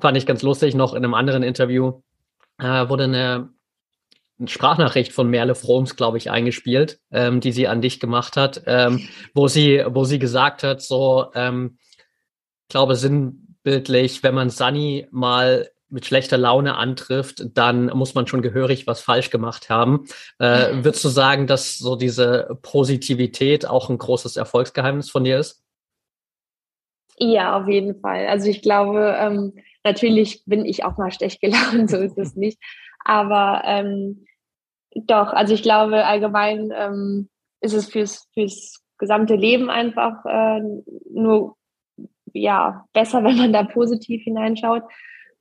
[0.00, 2.00] fand ich ganz lustig, noch in einem anderen Interview
[2.58, 3.50] äh, wurde eine
[4.44, 9.08] Sprachnachricht von Merle Froms, glaube ich, eingespielt, ähm, die sie an dich gemacht hat, ähm,
[9.34, 11.78] wo sie, wo sie gesagt hat, so, ähm,
[12.68, 18.86] glaube sinnbildlich, wenn man Sunny mal mit schlechter Laune antrifft, dann muss man schon gehörig
[18.86, 20.04] was falsch gemacht haben.
[20.38, 25.64] Äh, würdest du sagen, dass so diese Positivität auch ein großes Erfolgsgeheimnis von dir ist?
[27.18, 28.26] Ja, auf jeden Fall.
[28.26, 29.54] Also ich glaube, ähm,
[29.84, 32.58] natürlich bin ich auch mal schlecht gelaunt, so ist es nicht.
[33.02, 34.26] Aber ähm,
[34.94, 37.30] doch, also ich glaube allgemein ähm,
[37.62, 40.60] ist es fürs, fürs gesamte Leben einfach äh,
[41.10, 41.56] nur
[42.34, 44.82] ja besser, wenn man da positiv hineinschaut.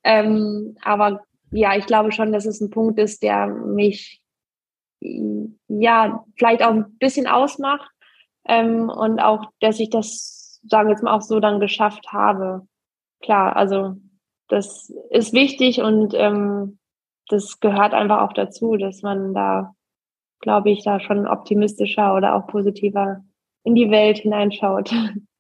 [0.06, 4.22] Ähm, aber ja, ich glaube schon, dass es ein Punkt ist, der mich
[5.02, 7.90] ja vielleicht auch ein bisschen ausmacht
[8.48, 12.68] ähm, und auch, dass ich das, sagen wir jetzt mal auch so dann geschafft habe.
[13.22, 13.96] Klar, also
[14.48, 16.78] das ist wichtig und ähm,
[17.28, 19.74] das gehört einfach auch dazu, dass man da,
[20.42, 23.24] glaube ich, da schon optimistischer oder auch positiver
[23.64, 24.94] in die Welt hineinschaut.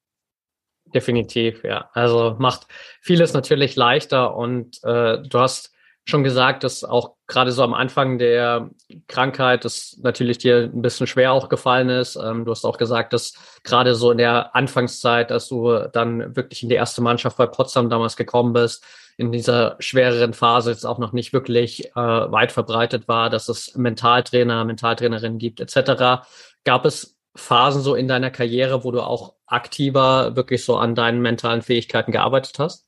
[0.95, 1.89] Definitiv, ja.
[1.91, 2.67] Also macht
[3.01, 5.73] vieles natürlich leichter und äh, du hast
[6.05, 8.69] schon gesagt, dass auch gerade so am Anfang der
[9.07, 12.15] Krankheit das natürlich dir ein bisschen schwer auch gefallen ist.
[12.15, 13.33] Ähm, du hast auch gesagt, dass
[13.65, 17.89] gerade so in der Anfangszeit, dass du dann wirklich in die erste Mannschaft bei Potsdam
[17.89, 18.85] damals gekommen bist,
[19.17, 23.75] in dieser schwereren Phase jetzt auch noch nicht wirklich äh, weit verbreitet war, dass es
[23.75, 26.25] Mentaltrainer, Mentaltrainerinnen gibt etc.
[26.63, 31.21] Gab es Phasen so in deiner Karriere, wo du auch aktiver wirklich so an deinen
[31.21, 32.87] mentalen Fähigkeiten gearbeitet hast?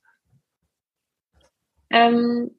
[1.90, 2.50] Ähm,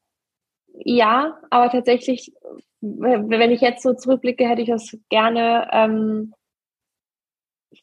[0.74, 2.34] ja, aber tatsächlich,
[2.82, 6.34] wenn ich jetzt so zurückblicke, hätte ich das gerne ähm,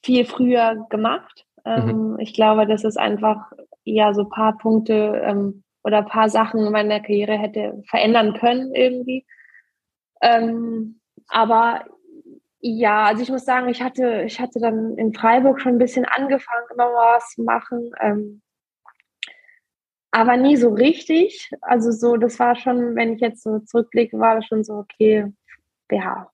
[0.03, 1.47] viel früher gemacht.
[1.65, 2.19] Ähm, mhm.
[2.21, 3.53] Ich glaube, dass es einfach
[3.85, 8.35] ja so ein paar Punkte ähm, oder ein paar Sachen in meiner Karriere hätte verändern
[8.35, 9.27] können irgendwie.
[10.23, 11.85] Ähm, aber
[12.61, 16.05] ja, also ich muss sagen, ich hatte, ich hatte dann in Freiburg schon ein bisschen
[16.05, 17.91] angefangen, immer mal was zu machen.
[18.01, 18.43] Ähm,
[20.11, 21.51] aber nie so richtig.
[21.61, 25.33] Also so, das war schon, wenn ich jetzt so zurückblicke, war das schon so, okay,
[25.91, 26.31] ja,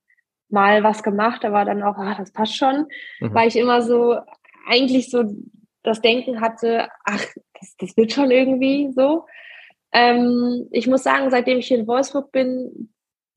[0.49, 2.87] mal was gemacht, aber dann auch, ah, das passt schon,
[3.21, 3.35] mhm.
[3.35, 4.19] weil ich immer so,
[4.67, 5.25] eigentlich so
[5.83, 7.25] das Denken hatte, ach,
[7.59, 9.27] das, das wird schon irgendwie so.
[9.93, 12.93] Ähm, ich muss sagen, seitdem ich hier in Wolfsburg bin,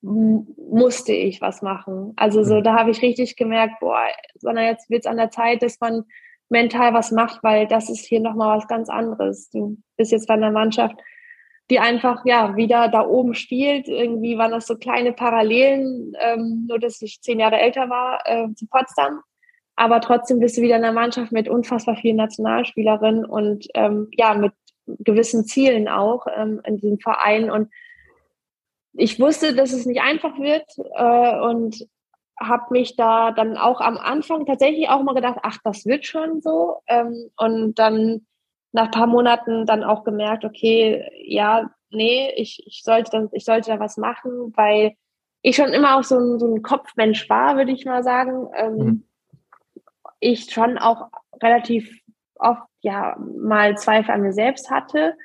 [0.06, 2.13] musste ich was machen.
[2.15, 2.63] Also so, mhm.
[2.63, 6.04] da habe ich richtig gemerkt, boah, sondern jetzt wird es an der Zeit, dass man
[6.50, 9.50] mental was macht, weil das ist hier nochmal was ganz anderes.
[9.50, 10.96] Du bist jetzt bei einer Mannschaft,
[11.72, 13.88] die einfach ja wieder da oben spielt.
[13.88, 18.54] Irgendwie waren das so kleine Parallelen, ähm, nur dass ich zehn Jahre älter war äh,
[18.54, 19.22] zu Potsdam.
[19.76, 24.36] Aber trotzdem bist du wieder in einer Mannschaft mit unfassbar vielen Nationalspielerinnen und ähm, ja,
[24.36, 24.54] mit
[24.86, 27.50] gewissen Zielen auch ähm, in diesem Verein.
[27.50, 27.70] Und
[28.97, 31.88] ich wusste, dass es nicht einfach wird äh, und
[32.39, 36.41] habe mich da dann auch am Anfang tatsächlich auch mal gedacht, ach, das wird schon
[36.41, 36.77] so.
[36.88, 38.25] Ähm, und dann
[38.71, 43.45] nach ein paar Monaten dann auch gemerkt, okay, ja, nee, ich, ich, sollte, dann, ich
[43.45, 44.95] sollte da was machen, weil
[45.41, 48.49] ich schon immer auch so ein, so ein Kopfmensch war, würde ich mal sagen.
[48.55, 49.03] Ähm, mhm.
[50.19, 51.10] Ich schon auch
[51.41, 52.01] relativ
[52.36, 55.15] oft ja mal Zweifel an mir selbst hatte.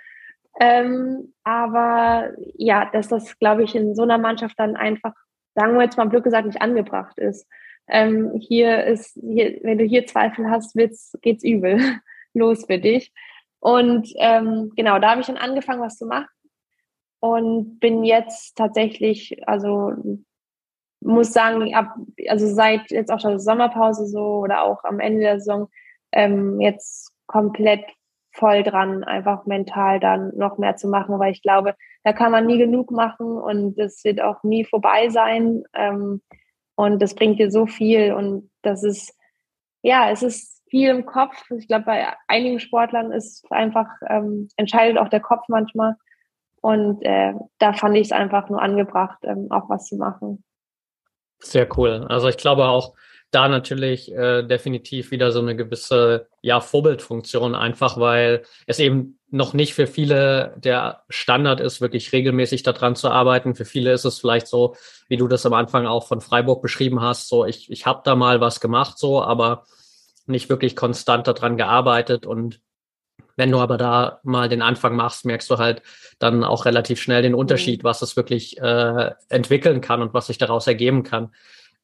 [0.61, 5.15] Ähm, aber ja, dass das, glaube ich, in so einer Mannschaft dann einfach,
[5.55, 7.49] sagen wir jetzt mal Glück gesagt, nicht angebracht ist.
[7.89, 11.79] Ähm, hier ist, hier, wenn du hier Zweifel hast, wird's, geht's übel
[12.35, 13.11] los für dich.
[13.59, 16.29] Und ähm, genau, da habe ich dann angefangen, was zu machen
[17.21, 19.93] und bin jetzt tatsächlich, also
[21.01, 21.95] muss sagen, ab,
[22.29, 25.71] also seit jetzt auch der Sommerpause so oder auch am Ende der Saison
[26.13, 27.85] ähm, jetzt komplett
[28.41, 32.47] voll dran, einfach mental dann noch mehr zu machen, weil ich glaube, da kann man
[32.47, 35.63] nie genug machen und es wird auch nie vorbei sein.
[35.75, 36.23] Ähm,
[36.75, 39.15] und das bringt dir so viel und das ist,
[39.83, 41.37] ja, es ist viel im Kopf.
[41.51, 45.97] Ich glaube, bei einigen Sportlern ist einfach, ähm, entscheidet auch der Kopf manchmal.
[46.63, 50.43] Und äh, da fand ich es einfach nur angebracht, ähm, auch was zu machen.
[51.39, 52.07] Sehr cool.
[52.09, 52.95] Also ich glaube auch
[53.31, 59.53] da natürlich äh, definitiv wieder so eine gewisse ja, Vorbildfunktion, einfach weil es eben noch
[59.55, 63.55] nicht für viele der Standard ist, wirklich regelmäßig daran zu arbeiten.
[63.55, 64.75] Für viele ist es vielleicht so,
[65.09, 68.17] wie du das am Anfang auch von Freiburg beschrieben hast, so ich, ich habe da
[68.17, 69.65] mal was gemacht, so, aber
[70.27, 72.61] nicht wirklich konstant daran gearbeitet und
[73.37, 75.83] wenn du aber da mal den Anfang machst, merkst du halt
[76.19, 77.85] dann auch relativ schnell den Unterschied, mhm.
[77.85, 81.33] was es wirklich äh, entwickeln kann und was sich daraus ergeben kann.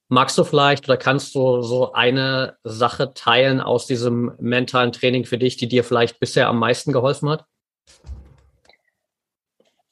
[0.08, 5.36] Magst du vielleicht oder kannst du so eine Sache teilen aus diesem mentalen Training für
[5.36, 7.44] dich, die dir vielleicht bisher am meisten geholfen hat?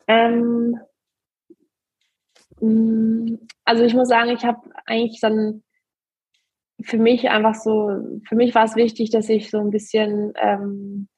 [0.07, 0.79] Ähm,
[2.61, 5.65] mm, also ich muss sagen, ich habe eigentlich dann
[6.81, 11.09] für mich einfach so, für mich war es wichtig, dass ich so ein bisschen ähm,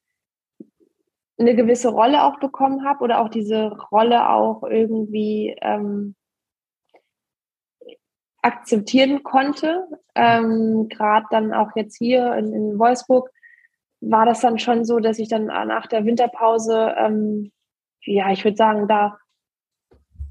[1.39, 6.15] eine gewisse Rolle auch bekommen habe oder auch diese Rolle auch irgendwie ähm,
[8.47, 9.89] akzeptieren konnte.
[10.15, 13.29] Ähm, Gerade dann auch jetzt hier in, in, Wolfsburg
[14.01, 17.51] war das dann schon so, dass ich dann nach der Winterpause, ähm,
[18.03, 19.19] ja, ich würde sagen, da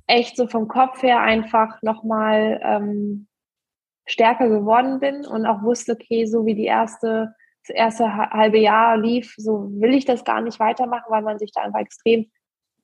[0.07, 3.27] echt so vom Kopf her einfach nochmal ähm,
[4.05, 7.35] stärker geworden bin und auch wusste, okay, so wie die erste,
[7.67, 11.51] das erste halbe Jahr lief, so will ich das gar nicht weitermachen, weil man sich
[11.51, 12.31] da einfach extrem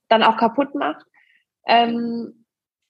[0.10, 1.06] dann auch kaputt macht.
[1.68, 2.41] Ähm,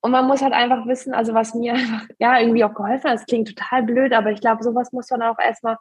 [0.01, 3.19] und man muss halt einfach wissen, also was mir einfach, ja, irgendwie auch geholfen hat,
[3.19, 5.77] das klingt total blöd, aber ich glaube, sowas muss man auch erstmal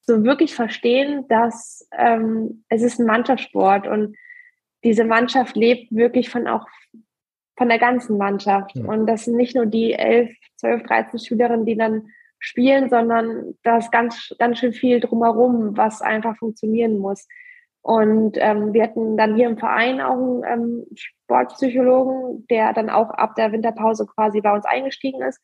[0.00, 4.16] so wirklich verstehen, dass ähm, es ist ein Mannschaftssport und
[4.84, 6.66] diese Mannschaft lebt wirklich von auch
[7.56, 8.74] von der ganzen Mannschaft.
[8.74, 8.84] Ja.
[8.84, 12.08] Und das sind nicht nur die elf, zwölf, dreizehn Schülerinnen, die dann
[12.38, 17.26] spielen, sondern da ist ganz, ganz schön viel drumherum, was einfach funktionieren muss.
[17.84, 23.10] Und ähm, wir hatten dann hier im Verein auch einen ähm, Sportpsychologen, der dann auch
[23.10, 25.38] ab der Winterpause quasi bei uns eingestiegen ist.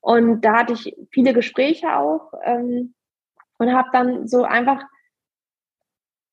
[0.00, 2.92] Und da hatte ich viele Gespräche auch ähm,
[3.56, 4.82] und habe dann so einfach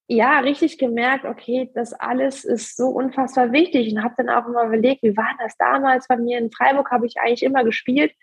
[0.07, 4.65] ja, richtig gemerkt, okay, das alles ist so unfassbar wichtig und habe dann auch immer
[4.65, 8.13] überlegt, wie war das damals bei mir in Freiburg, habe ich eigentlich immer gespielt.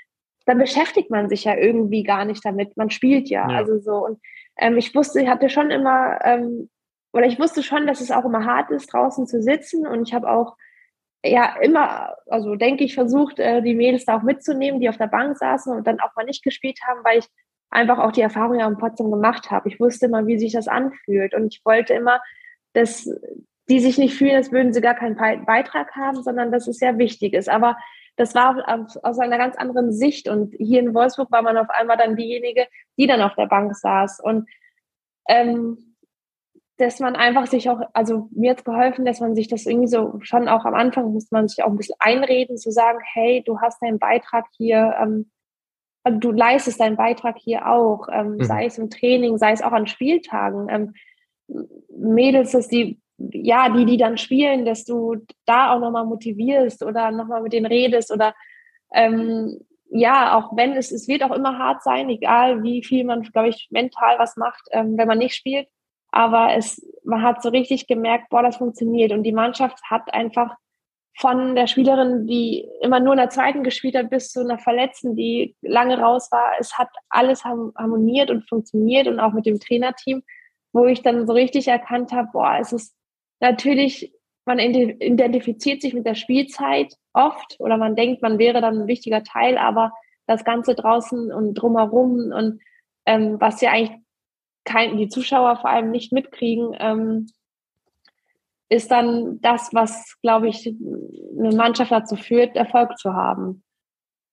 [0.45, 3.57] Dann beschäftigt man sich ja irgendwie gar nicht damit, man spielt ja, ja.
[3.57, 4.05] also so.
[4.05, 4.21] Und
[4.59, 6.69] ähm, ich wusste, ich hatte schon immer, ähm,
[7.13, 10.15] oder ich wusste schon, dass es auch immer hart ist, draußen zu sitzen und ich
[10.15, 10.57] habe auch
[11.25, 15.07] ja immer, also denke ich, versucht, äh, die Mädels da auch mitzunehmen, die auf der
[15.07, 17.27] Bank saßen und dann auch mal nicht gespielt haben, weil ich
[17.71, 19.69] einfach auch die Erfahrung ja in Potsdam gemacht habe.
[19.69, 22.21] Ich wusste immer, wie sich das anfühlt und ich wollte immer,
[22.73, 23.09] dass
[23.69, 26.99] die sich nicht fühlen, als würden sie gar keinen Beitrag haben, sondern dass es sehr
[26.99, 27.49] wichtig ist.
[27.49, 27.77] Aber
[28.17, 28.57] das war
[29.03, 30.29] aus einer ganz anderen Sicht.
[30.29, 32.67] Und hier in Wolfsburg war man auf einmal dann diejenige,
[32.99, 34.21] die dann auf der Bank saß.
[34.21, 34.49] Und
[35.29, 35.90] ähm,
[36.81, 40.19] dass man einfach sich auch, also mir hat geholfen, dass man sich das irgendwie so
[40.23, 43.61] schon auch am Anfang muss man sich auch ein bisschen einreden, zu sagen, hey, du
[43.61, 45.31] hast deinen Beitrag hier, ähm,
[46.03, 48.45] also du leistest deinen Beitrag hier auch, ähm, mhm.
[48.45, 50.69] sei es im Training, sei es auch an Spieltagen.
[50.69, 50.95] Ähm,
[51.89, 53.01] Mädels, dass die
[53.33, 57.67] ja, die, die dann spielen, dass du da auch nochmal motivierst oder nochmal mit denen
[57.67, 58.35] redest oder
[58.95, 59.61] ähm,
[59.91, 63.49] ja, auch wenn es, es wird auch immer hart sein, egal wie viel man, glaube
[63.49, 65.69] ich, mental was macht, ähm, wenn man nicht spielt.
[66.13, 69.13] Aber es, man hat so richtig gemerkt, boah, das funktioniert.
[69.13, 70.57] Und die Mannschaft hat einfach
[71.17, 75.17] von der Spielerin, die immer nur in der zweiten gespielt hat, bis zu einer Verletzten,
[75.17, 80.23] die lange raus war, es hat alles harmoniert und funktioniert und auch mit dem Trainerteam,
[80.73, 82.95] wo ich dann so richtig erkannt habe, boah, es ist
[83.41, 84.15] natürlich,
[84.47, 89.23] man identifiziert sich mit der Spielzeit oft oder man denkt, man wäre dann ein wichtiger
[89.23, 89.93] Teil, aber
[90.27, 92.63] das Ganze draußen und drumherum und
[93.05, 94.00] ähm, was ja eigentlich
[94.71, 97.27] kein, die Zuschauer vor allem nicht mitkriegen, ähm,
[98.69, 103.65] ist dann das, was, glaube ich, eine Mannschaft dazu führt, Erfolg zu haben.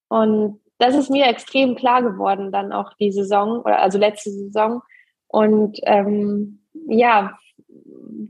[0.10, 4.84] Und das ist mir extrem klar geworden, dann auch die Saison, oder also letzte Saison.
[5.28, 7.36] Und ähm, ja,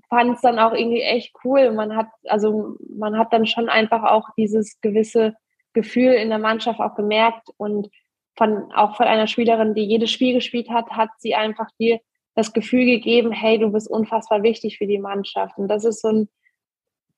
[0.10, 1.72] fand es dann auch irgendwie echt cool.
[1.72, 5.36] Man hat, also man hat dann schon einfach auch dieses gewisse
[5.74, 7.90] Gefühl in der Mannschaft auch gemerkt und
[8.38, 12.00] von, auch von einer Spielerin, die jedes Spiel gespielt hat, hat sie einfach dir
[12.36, 15.58] das Gefühl gegeben, hey, du bist unfassbar wichtig für die Mannschaft.
[15.58, 16.30] Und das ist so ein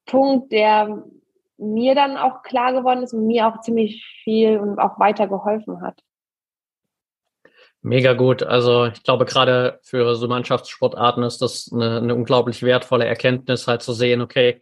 [0.06, 1.04] Punkt, der
[1.58, 5.82] mir dann auch klar geworden ist und mir auch ziemlich viel und auch weiter geholfen
[5.82, 6.02] hat.
[7.82, 8.44] Mega gut.
[8.44, 13.82] Also ich glaube, gerade für so Mannschaftssportarten ist das eine, eine unglaublich wertvolle Erkenntnis, halt
[13.82, 14.62] zu sehen, okay,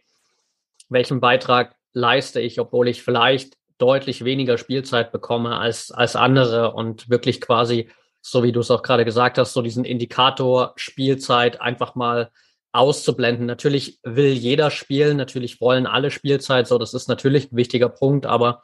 [0.88, 7.08] welchen Beitrag leiste ich, obwohl ich vielleicht deutlich weniger Spielzeit bekomme als, als andere und
[7.08, 7.88] wirklich quasi,
[8.20, 12.30] so wie du es auch gerade gesagt hast, so diesen Indikator Spielzeit einfach mal
[12.72, 13.46] auszublenden.
[13.46, 18.26] Natürlich will jeder spielen, natürlich wollen alle Spielzeit, so das ist natürlich ein wichtiger Punkt,
[18.26, 18.62] aber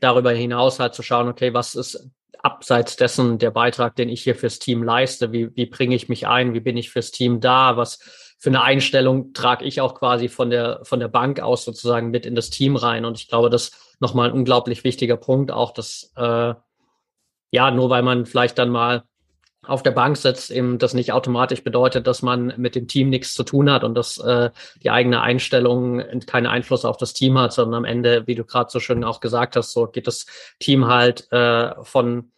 [0.00, 2.10] darüber hinaus halt zu schauen, okay, was ist
[2.44, 5.32] abseits dessen der Beitrag, den ich hier fürs Team leiste?
[5.32, 6.52] Wie, wie bringe ich mich ein?
[6.52, 7.76] Wie bin ich fürs Team da?
[7.76, 7.98] Was
[8.38, 12.26] für eine Einstellung trage ich auch quasi von der, von der Bank aus sozusagen mit
[12.26, 13.06] in das Team rein?
[13.06, 16.54] Und ich glaube, das nochmal ein unglaublich wichtiger Punkt, auch dass, äh,
[17.50, 19.04] ja, nur weil man vielleicht dann mal
[19.66, 23.34] auf der Bank sitzt, eben das nicht automatisch bedeutet, dass man mit dem Team nichts
[23.34, 24.50] zu tun hat und dass äh,
[24.82, 28.70] die eigene Einstellung keinen Einfluss auf das Team hat, sondern am Ende, wie du gerade
[28.70, 30.26] so schön auch gesagt hast, so geht das
[30.58, 32.30] Team halt äh, von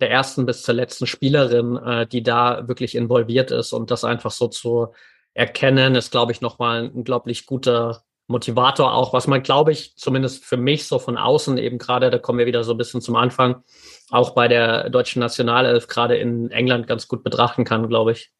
[0.00, 4.30] der ersten bis zur letzten Spielerin, äh, die da wirklich involviert ist und das einfach
[4.30, 4.88] so zu
[5.34, 10.44] erkennen, ist, glaube ich, nochmal ein unglaublich guter Motivator auch, was man, glaube ich, zumindest
[10.44, 13.16] für mich so von außen eben gerade, da kommen wir wieder so ein bisschen zum
[13.16, 13.62] Anfang,
[14.10, 18.30] auch bei der deutschen Nationalelf gerade in England ganz gut betrachten kann, glaube ich.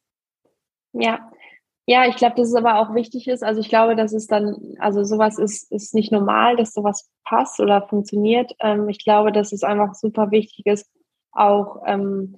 [0.93, 1.31] Ja,
[1.91, 3.43] ja, ich glaube, dass es aber auch wichtig ist.
[3.43, 7.61] Also ich glaube, dass es dann, also sowas ist, ist nicht normal, dass sowas passt
[7.61, 8.53] oder funktioniert.
[8.61, 10.87] Ähm, ich glaube, dass es einfach super wichtig ist,
[11.33, 12.37] auch, ähm,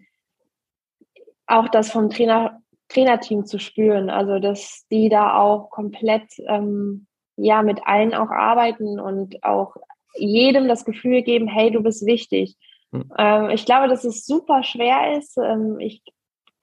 [1.49, 4.09] auch das vom Trainer, Trainerteam zu spüren.
[4.09, 7.09] Also, dass die da auch komplett, ähm,
[7.43, 9.77] ja, mit allen auch arbeiten und auch
[10.17, 12.57] jedem das Gefühl geben, hey, du bist wichtig.
[12.91, 13.13] Mhm.
[13.19, 15.37] Ähm, ich glaube, dass es super schwer ist.
[15.39, 16.03] Ähm, ich,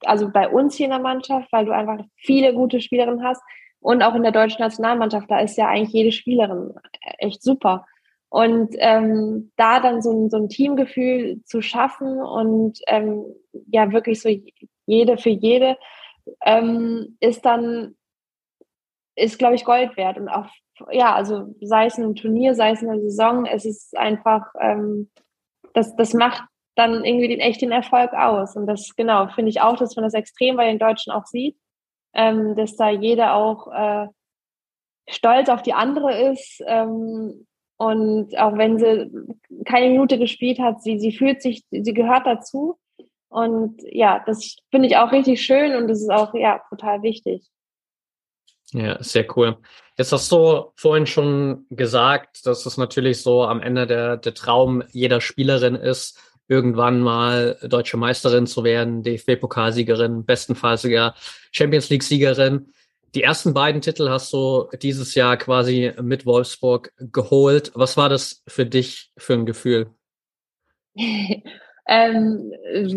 [0.03, 3.41] also bei uns hier in der Mannschaft, weil du einfach viele gute Spielerinnen hast
[3.79, 6.73] und auch in der deutschen Nationalmannschaft, da ist ja eigentlich jede Spielerin
[7.19, 7.85] echt super.
[8.29, 13.23] Und ähm, da dann so ein, so ein Teamgefühl zu schaffen und ähm,
[13.71, 14.29] ja wirklich so
[14.85, 15.77] jede für jede
[16.43, 17.95] ähm, ist dann,
[19.15, 20.17] ist glaube ich Gold wert.
[20.17, 20.49] Und auch,
[20.91, 25.09] ja, also sei es ein Turnier, sei es eine Saison, es ist einfach, ähm,
[25.73, 26.43] das, das macht
[26.75, 28.55] dann irgendwie den echten Erfolg aus.
[28.55, 31.57] Und das, genau, finde ich auch, dass man das extrem bei den Deutschen auch sieht,
[32.13, 34.07] ähm, dass da jeder auch äh,
[35.09, 36.61] stolz auf die andere ist.
[36.65, 37.47] Ähm,
[37.77, 39.11] und auch wenn sie
[39.65, 42.77] keine Minute gespielt hat, sie, sie fühlt sich, sie gehört dazu.
[43.29, 47.45] Und ja, das finde ich auch richtig schön und das ist auch ja total wichtig.
[48.73, 49.57] Ja, sehr cool.
[49.97, 54.83] Jetzt hast du vorhin schon gesagt, dass es natürlich so am Ende der, der Traum
[54.91, 61.15] jeder Spielerin ist, irgendwann mal deutsche Meisterin zu werden, DFB-Pokalsiegerin, bestenfalls sogar
[61.51, 62.73] Champions League-Siegerin.
[63.15, 67.71] Die ersten beiden Titel hast du dieses Jahr quasi mit Wolfsburg geholt.
[67.73, 69.89] Was war das für dich für ein Gefühl?
[71.89, 72.51] Ähm,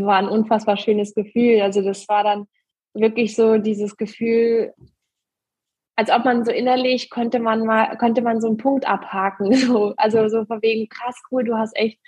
[0.04, 1.60] war ein unfassbar schönes Gefühl.
[1.60, 2.48] Also das war dann
[2.92, 4.74] wirklich so dieses Gefühl,
[6.00, 9.52] als ob man so innerlich konnte man mal, konnte man so einen Punkt abhaken.
[9.66, 12.00] So, also so von wegen, krass, cool, du hast echt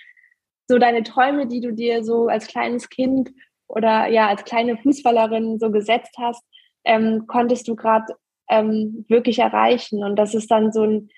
[0.67, 3.31] so deine Träume, die du dir so als kleines Kind
[3.67, 6.43] oder ja als kleine Fußballerin so gesetzt hast,
[6.85, 8.15] ähm, konntest du gerade
[8.49, 10.03] ähm, wirklich erreichen.
[10.03, 11.09] Und das ist dann so ein,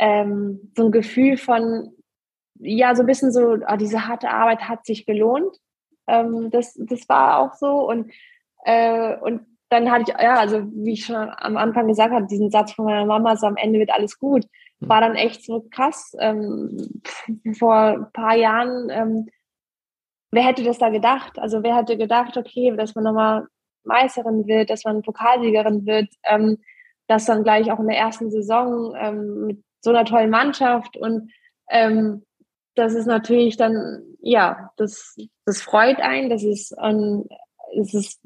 [0.00, 1.92] ähm, so ein Gefühl von,
[2.58, 5.56] ja, so ein bisschen so, oh, diese harte Arbeit hat sich gelohnt.
[6.08, 7.88] Ähm, das, das war auch so.
[7.88, 8.10] Und,
[8.64, 12.50] äh, und dann hatte ich, ja, also wie ich schon am Anfang gesagt habe, diesen
[12.50, 14.44] Satz von meiner Mama, so am Ende wird alles gut,
[14.80, 14.88] hm.
[14.88, 16.14] war dann echt so krass.
[16.18, 17.02] Ähm,
[17.58, 19.28] vor ein paar Jahren, ähm,
[20.30, 21.38] wer hätte das da gedacht?
[21.38, 23.46] Also wer hätte gedacht, okay, dass man nochmal
[23.84, 26.58] Meisterin wird, dass man Pokalsiegerin wird, ähm,
[27.08, 31.30] das dann gleich auch in der ersten Saison ähm, mit so einer tollen Mannschaft und
[31.70, 32.24] ähm,
[32.74, 37.26] das ist natürlich dann, ja, das, das freut einen, das ist, ähm,
[37.74, 38.20] es ist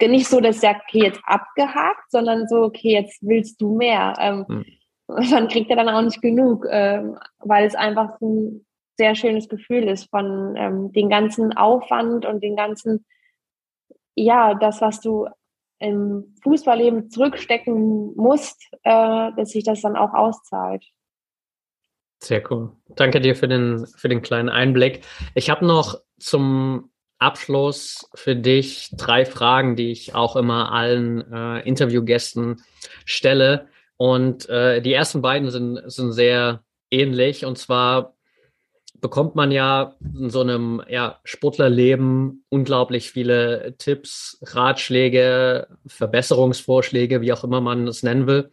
[0.00, 4.14] nicht so, dass sage, okay, jetzt abgehakt, sondern so, okay, jetzt willst du mehr.
[4.18, 4.64] Ähm, hm.
[5.08, 8.66] Man kriegt ja dann auch nicht genug, ähm, weil es einfach ein
[8.96, 13.04] sehr schönes Gefühl ist von ähm, den ganzen Aufwand und den ganzen,
[14.14, 15.28] ja, das, was du
[15.78, 20.84] im Fußballleben zurückstecken musst, äh, dass sich das dann auch auszahlt.
[22.22, 22.72] Sehr cool.
[22.88, 25.04] Danke dir für den, für den kleinen Einblick.
[25.34, 31.60] Ich habe noch zum Abschluss für dich drei Fragen, die ich auch immer allen äh,
[31.60, 32.62] Interviewgästen
[33.04, 33.68] stelle.
[33.96, 37.44] Und äh, die ersten beiden sind, sind sehr ähnlich.
[37.44, 38.16] Und zwar
[39.00, 47.44] bekommt man ja in so einem ja, Sportlerleben unglaublich viele Tipps, Ratschläge, Verbesserungsvorschläge, wie auch
[47.44, 48.50] immer man es nennen will.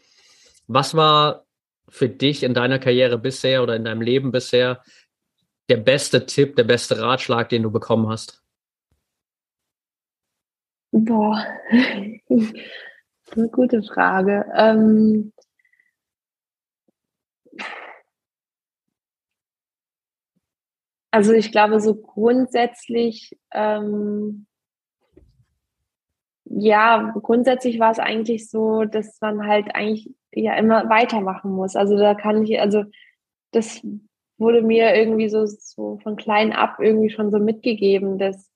[0.67, 1.45] Was war
[1.89, 4.83] für dich in deiner Karriere bisher oder in deinem Leben bisher
[5.69, 8.42] der beste Tipp, der beste Ratschlag, den du bekommen hast?
[10.93, 11.43] Boah,
[12.29, 14.45] eine gute Frage.
[14.55, 15.33] Ähm,
[21.11, 24.47] Also ich glaube, so grundsätzlich, ähm,
[26.45, 31.75] ja, grundsätzlich war es eigentlich so, dass man halt eigentlich ja immer weitermachen muss.
[31.75, 32.83] Also da kann ich, also
[33.51, 33.81] das
[34.37, 38.51] wurde mir irgendwie so, so von klein ab irgendwie schon so mitgegeben, dass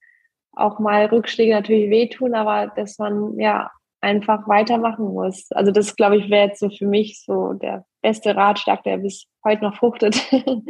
[0.58, 5.52] auch mal Rückschläge natürlich wehtun, aber dass man ja einfach weitermachen muss.
[5.52, 9.26] Also das, glaube ich, wäre jetzt so für mich so der beste Ratschlag, der bis
[9.44, 10.18] heute noch fruchtet.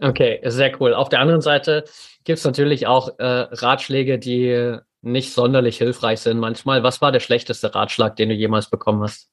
[0.00, 0.92] Okay, sehr cool.
[0.92, 1.84] Auf der anderen Seite
[2.24, 6.82] gibt es natürlich auch äh, Ratschläge, die nicht sonderlich hilfreich sind manchmal.
[6.82, 9.30] Was war der schlechteste Ratschlag, den du jemals bekommen hast?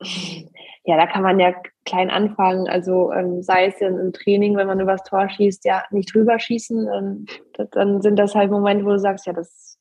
[0.90, 2.68] Ja, da kann man ja klein anfangen.
[2.68, 6.36] Also ähm, sei es in, im Training, wenn man übers Tor schießt, ja, nicht drüber
[6.40, 6.88] schießen.
[6.92, 7.26] Ähm,
[7.70, 9.78] dann sind das halt Momente, wo du sagst, ja, das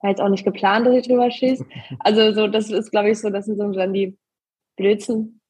[0.00, 1.64] war jetzt auch nicht geplant, dass ich drüber schieße.
[2.00, 4.18] Also so, das ist, glaube ich, so, das sind so dann die
[4.76, 5.40] blödsten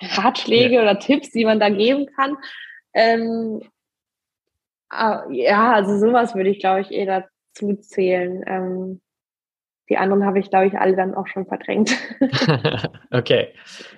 [0.00, 0.82] Ratschläge ja.
[0.82, 2.36] oder Tipps, die man da geben kann.
[2.94, 3.62] Ähm,
[4.92, 8.44] ja, also sowas würde ich, glaube ich, eher dazu zählen.
[8.46, 9.00] Ähm,
[9.88, 11.92] die anderen habe ich, glaube ich, alle dann auch schon verdrängt.
[13.10, 13.48] okay,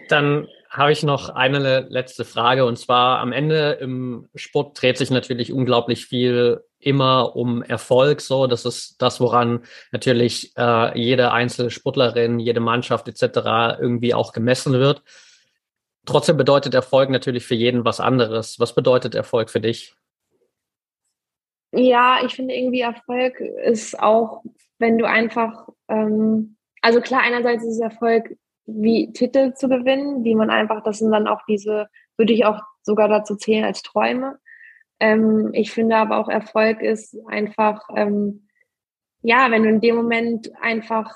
[0.09, 5.11] dann habe ich noch eine letzte Frage und zwar am Ende im Sport dreht sich
[5.11, 8.21] natürlich unglaublich viel immer um Erfolg.
[8.21, 9.61] So, das ist das, woran
[9.93, 13.79] natürlich äh, jede einzelne Sportlerin, jede Mannschaft etc.
[13.81, 15.03] irgendwie auch gemessen wird.
[16.07, 18.59] Trotzdem bedeutet Erfolg natürlich für jeden was anderes.
[18.59, 19.95] Was bedeutet Erfolg für dich?
[21.77, 24.43] Ja, ich finde irgendwie Erfolg ist auch,
[24.79, 30.35] wenn du einfach, ähm, also klar, einerseits ist es Erfolg, wie Titel zu gewinnen, die
[30.35, 34.39] man einfach, das sind dann auch diese, würde ich auch sogar dazu zählen als Träume.
[35.01, 38.49] Ähm, ich finde aber auch Erfolg ist einfach, ähm,
[39.23, 41.15] ja, wenn du in dem Moment einfach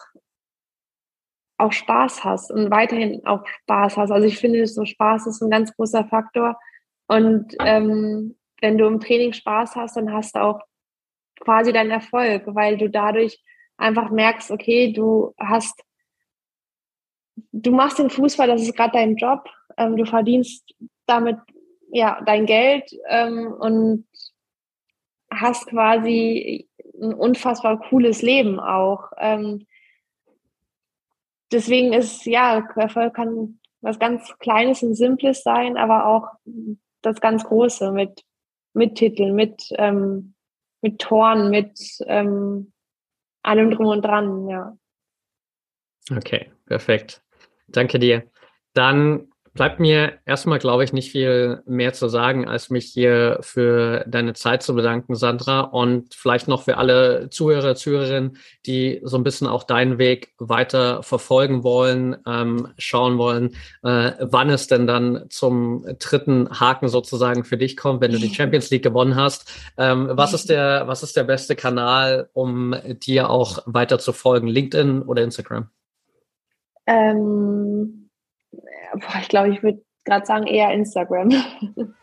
[1.58, 4.10] auch Spaß hast und weiterhin auch Spaß hast.
[4.10, 6.58] Also ich finde, so Spaß ist ein ganz großer Faktor.
[7.08, 10.60] Und ähm, wenn du im Training Spaß hast, dann hast du auch
[11.40, 13.42] quasi deinen Erfolg, weil du dadurch
[13.76, 15.82] einfach merkst, okay, du hast,
[17.52, 20.74] du machst den Fußball, das ist gerade dein Job, ähm, du verdienst
[21.06, 21.38] damit
[21.90, 24.06] ja dein Geld ähm, und
[25.30, 26.68] hast quasi
[27.00, 29.12] ein unfassbar cooles Leben auch.
[29.18, 29.66] Ähm,
[31.52, 36.28] deswegen ist, ja, Erfolg kann was ganz Kleines und Simples sein, aber auch
[37.02, 38.24] das ganz Große mit,
[38.72, 40.34] mit Titeln, mit, ähm,
[40.80, 42.72] mit Toren, mit ähm,
[43.42, 44.76] allem drum und dran, ja.
[46.10, 47.22] Okay, perfekt.
[47.68, 48.30] Danke dir.
[48.72, 54.04] Dann bleibt mir erstmal, glaube ich, nicht viel mehr zu sagen, als mich hier für
[54.06, 55.62] deine Zeit zu bedanken, Sandra.
[55.62, 61.02] Und vielleicht noch für alle Zuhörer, Zuhörerinnen, die so ein bisschen auch deinen Weg weiter
[61.02, 67.58] verfolgen wollen, ähm, schauen wollen, äh, wann es denn dann zum dritten Haken sozusagen für
[67.58, 69.52] dich kommt, wenn du die Champions League gewonnen hast.
[69.76, 74.46] Ähm, was ist der, was ist der beste Kanal, um dir auch weiter zu folgen?
[74.46, 75.68] LinkedIn oder Instagram?
[76.86, 77.97] Ähm
[78.94, 81.30] boah, ich glaube, ich würde gerade sagen eher Instagram.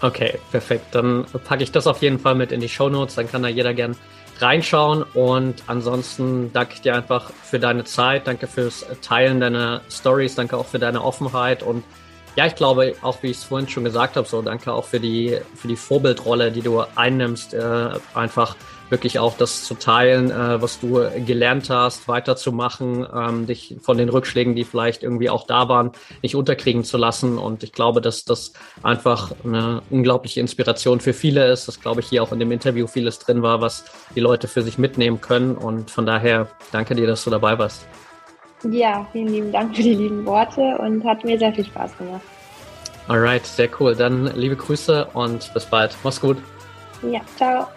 [0.00, 0.94] Okay, perfekt.
[0.94, 3.16] Dann packe ich das auf jeden Fall mit in die Show Notes.
[3.16, 3.96] Dann kann da jeder gern
[4.38, 5.02] reinschauen.
[5.02, 8.28] Und ansonsten danke ich dir einfach für deine Zeit.
[8.28, 10.36] Danke fürs Teilen deiner Stories.
[10.36, 11.64] Danke auch für deine Offenheit.
[11.64, 11.82] Und
[12.36, 15.00] ja, ich glaube, auch wie ich es vorhin schon gesagt habe, so danke auch für
[15.00, 17.54] die, für die Vorbildrolle, die du einnimmst.
[17.54, 18.54] Äh, einfach
[18.90, 24.08] wirklich auch das zu teilen, äh, was du gelernt hast, weiterzumachen, ähm, dich von den
[24.08, 27.38] Rückschlägen, die vielleicht irgendwie auch da waren, nicht unterkriegen zu lassen.
[27.38, 31.68] Und ich glaube, dass das einfach eine unglaubliche Inspiration für viele ist.
[31.68, 33.84] Das glaube ich hier auch in dem Interview vieles drin war, was
[34.14, 35.56] die Leute für sich mitnehmen können.
[35.56, 37.86] Und von daher danke dir, dass du dabei warst.
[38.64, 42.22] Ja, vielen lieben Dank für die lieben Worte und hat mir sehr viel Spaß gemacht.
[43.06, 43.94] Alright, sehr cool.
[43.94, 45.96] Dann liebe Grüße und bis bald.
[46.02, 46.36] Mach's gut.
[47.02, 47.68] Ja, ciao.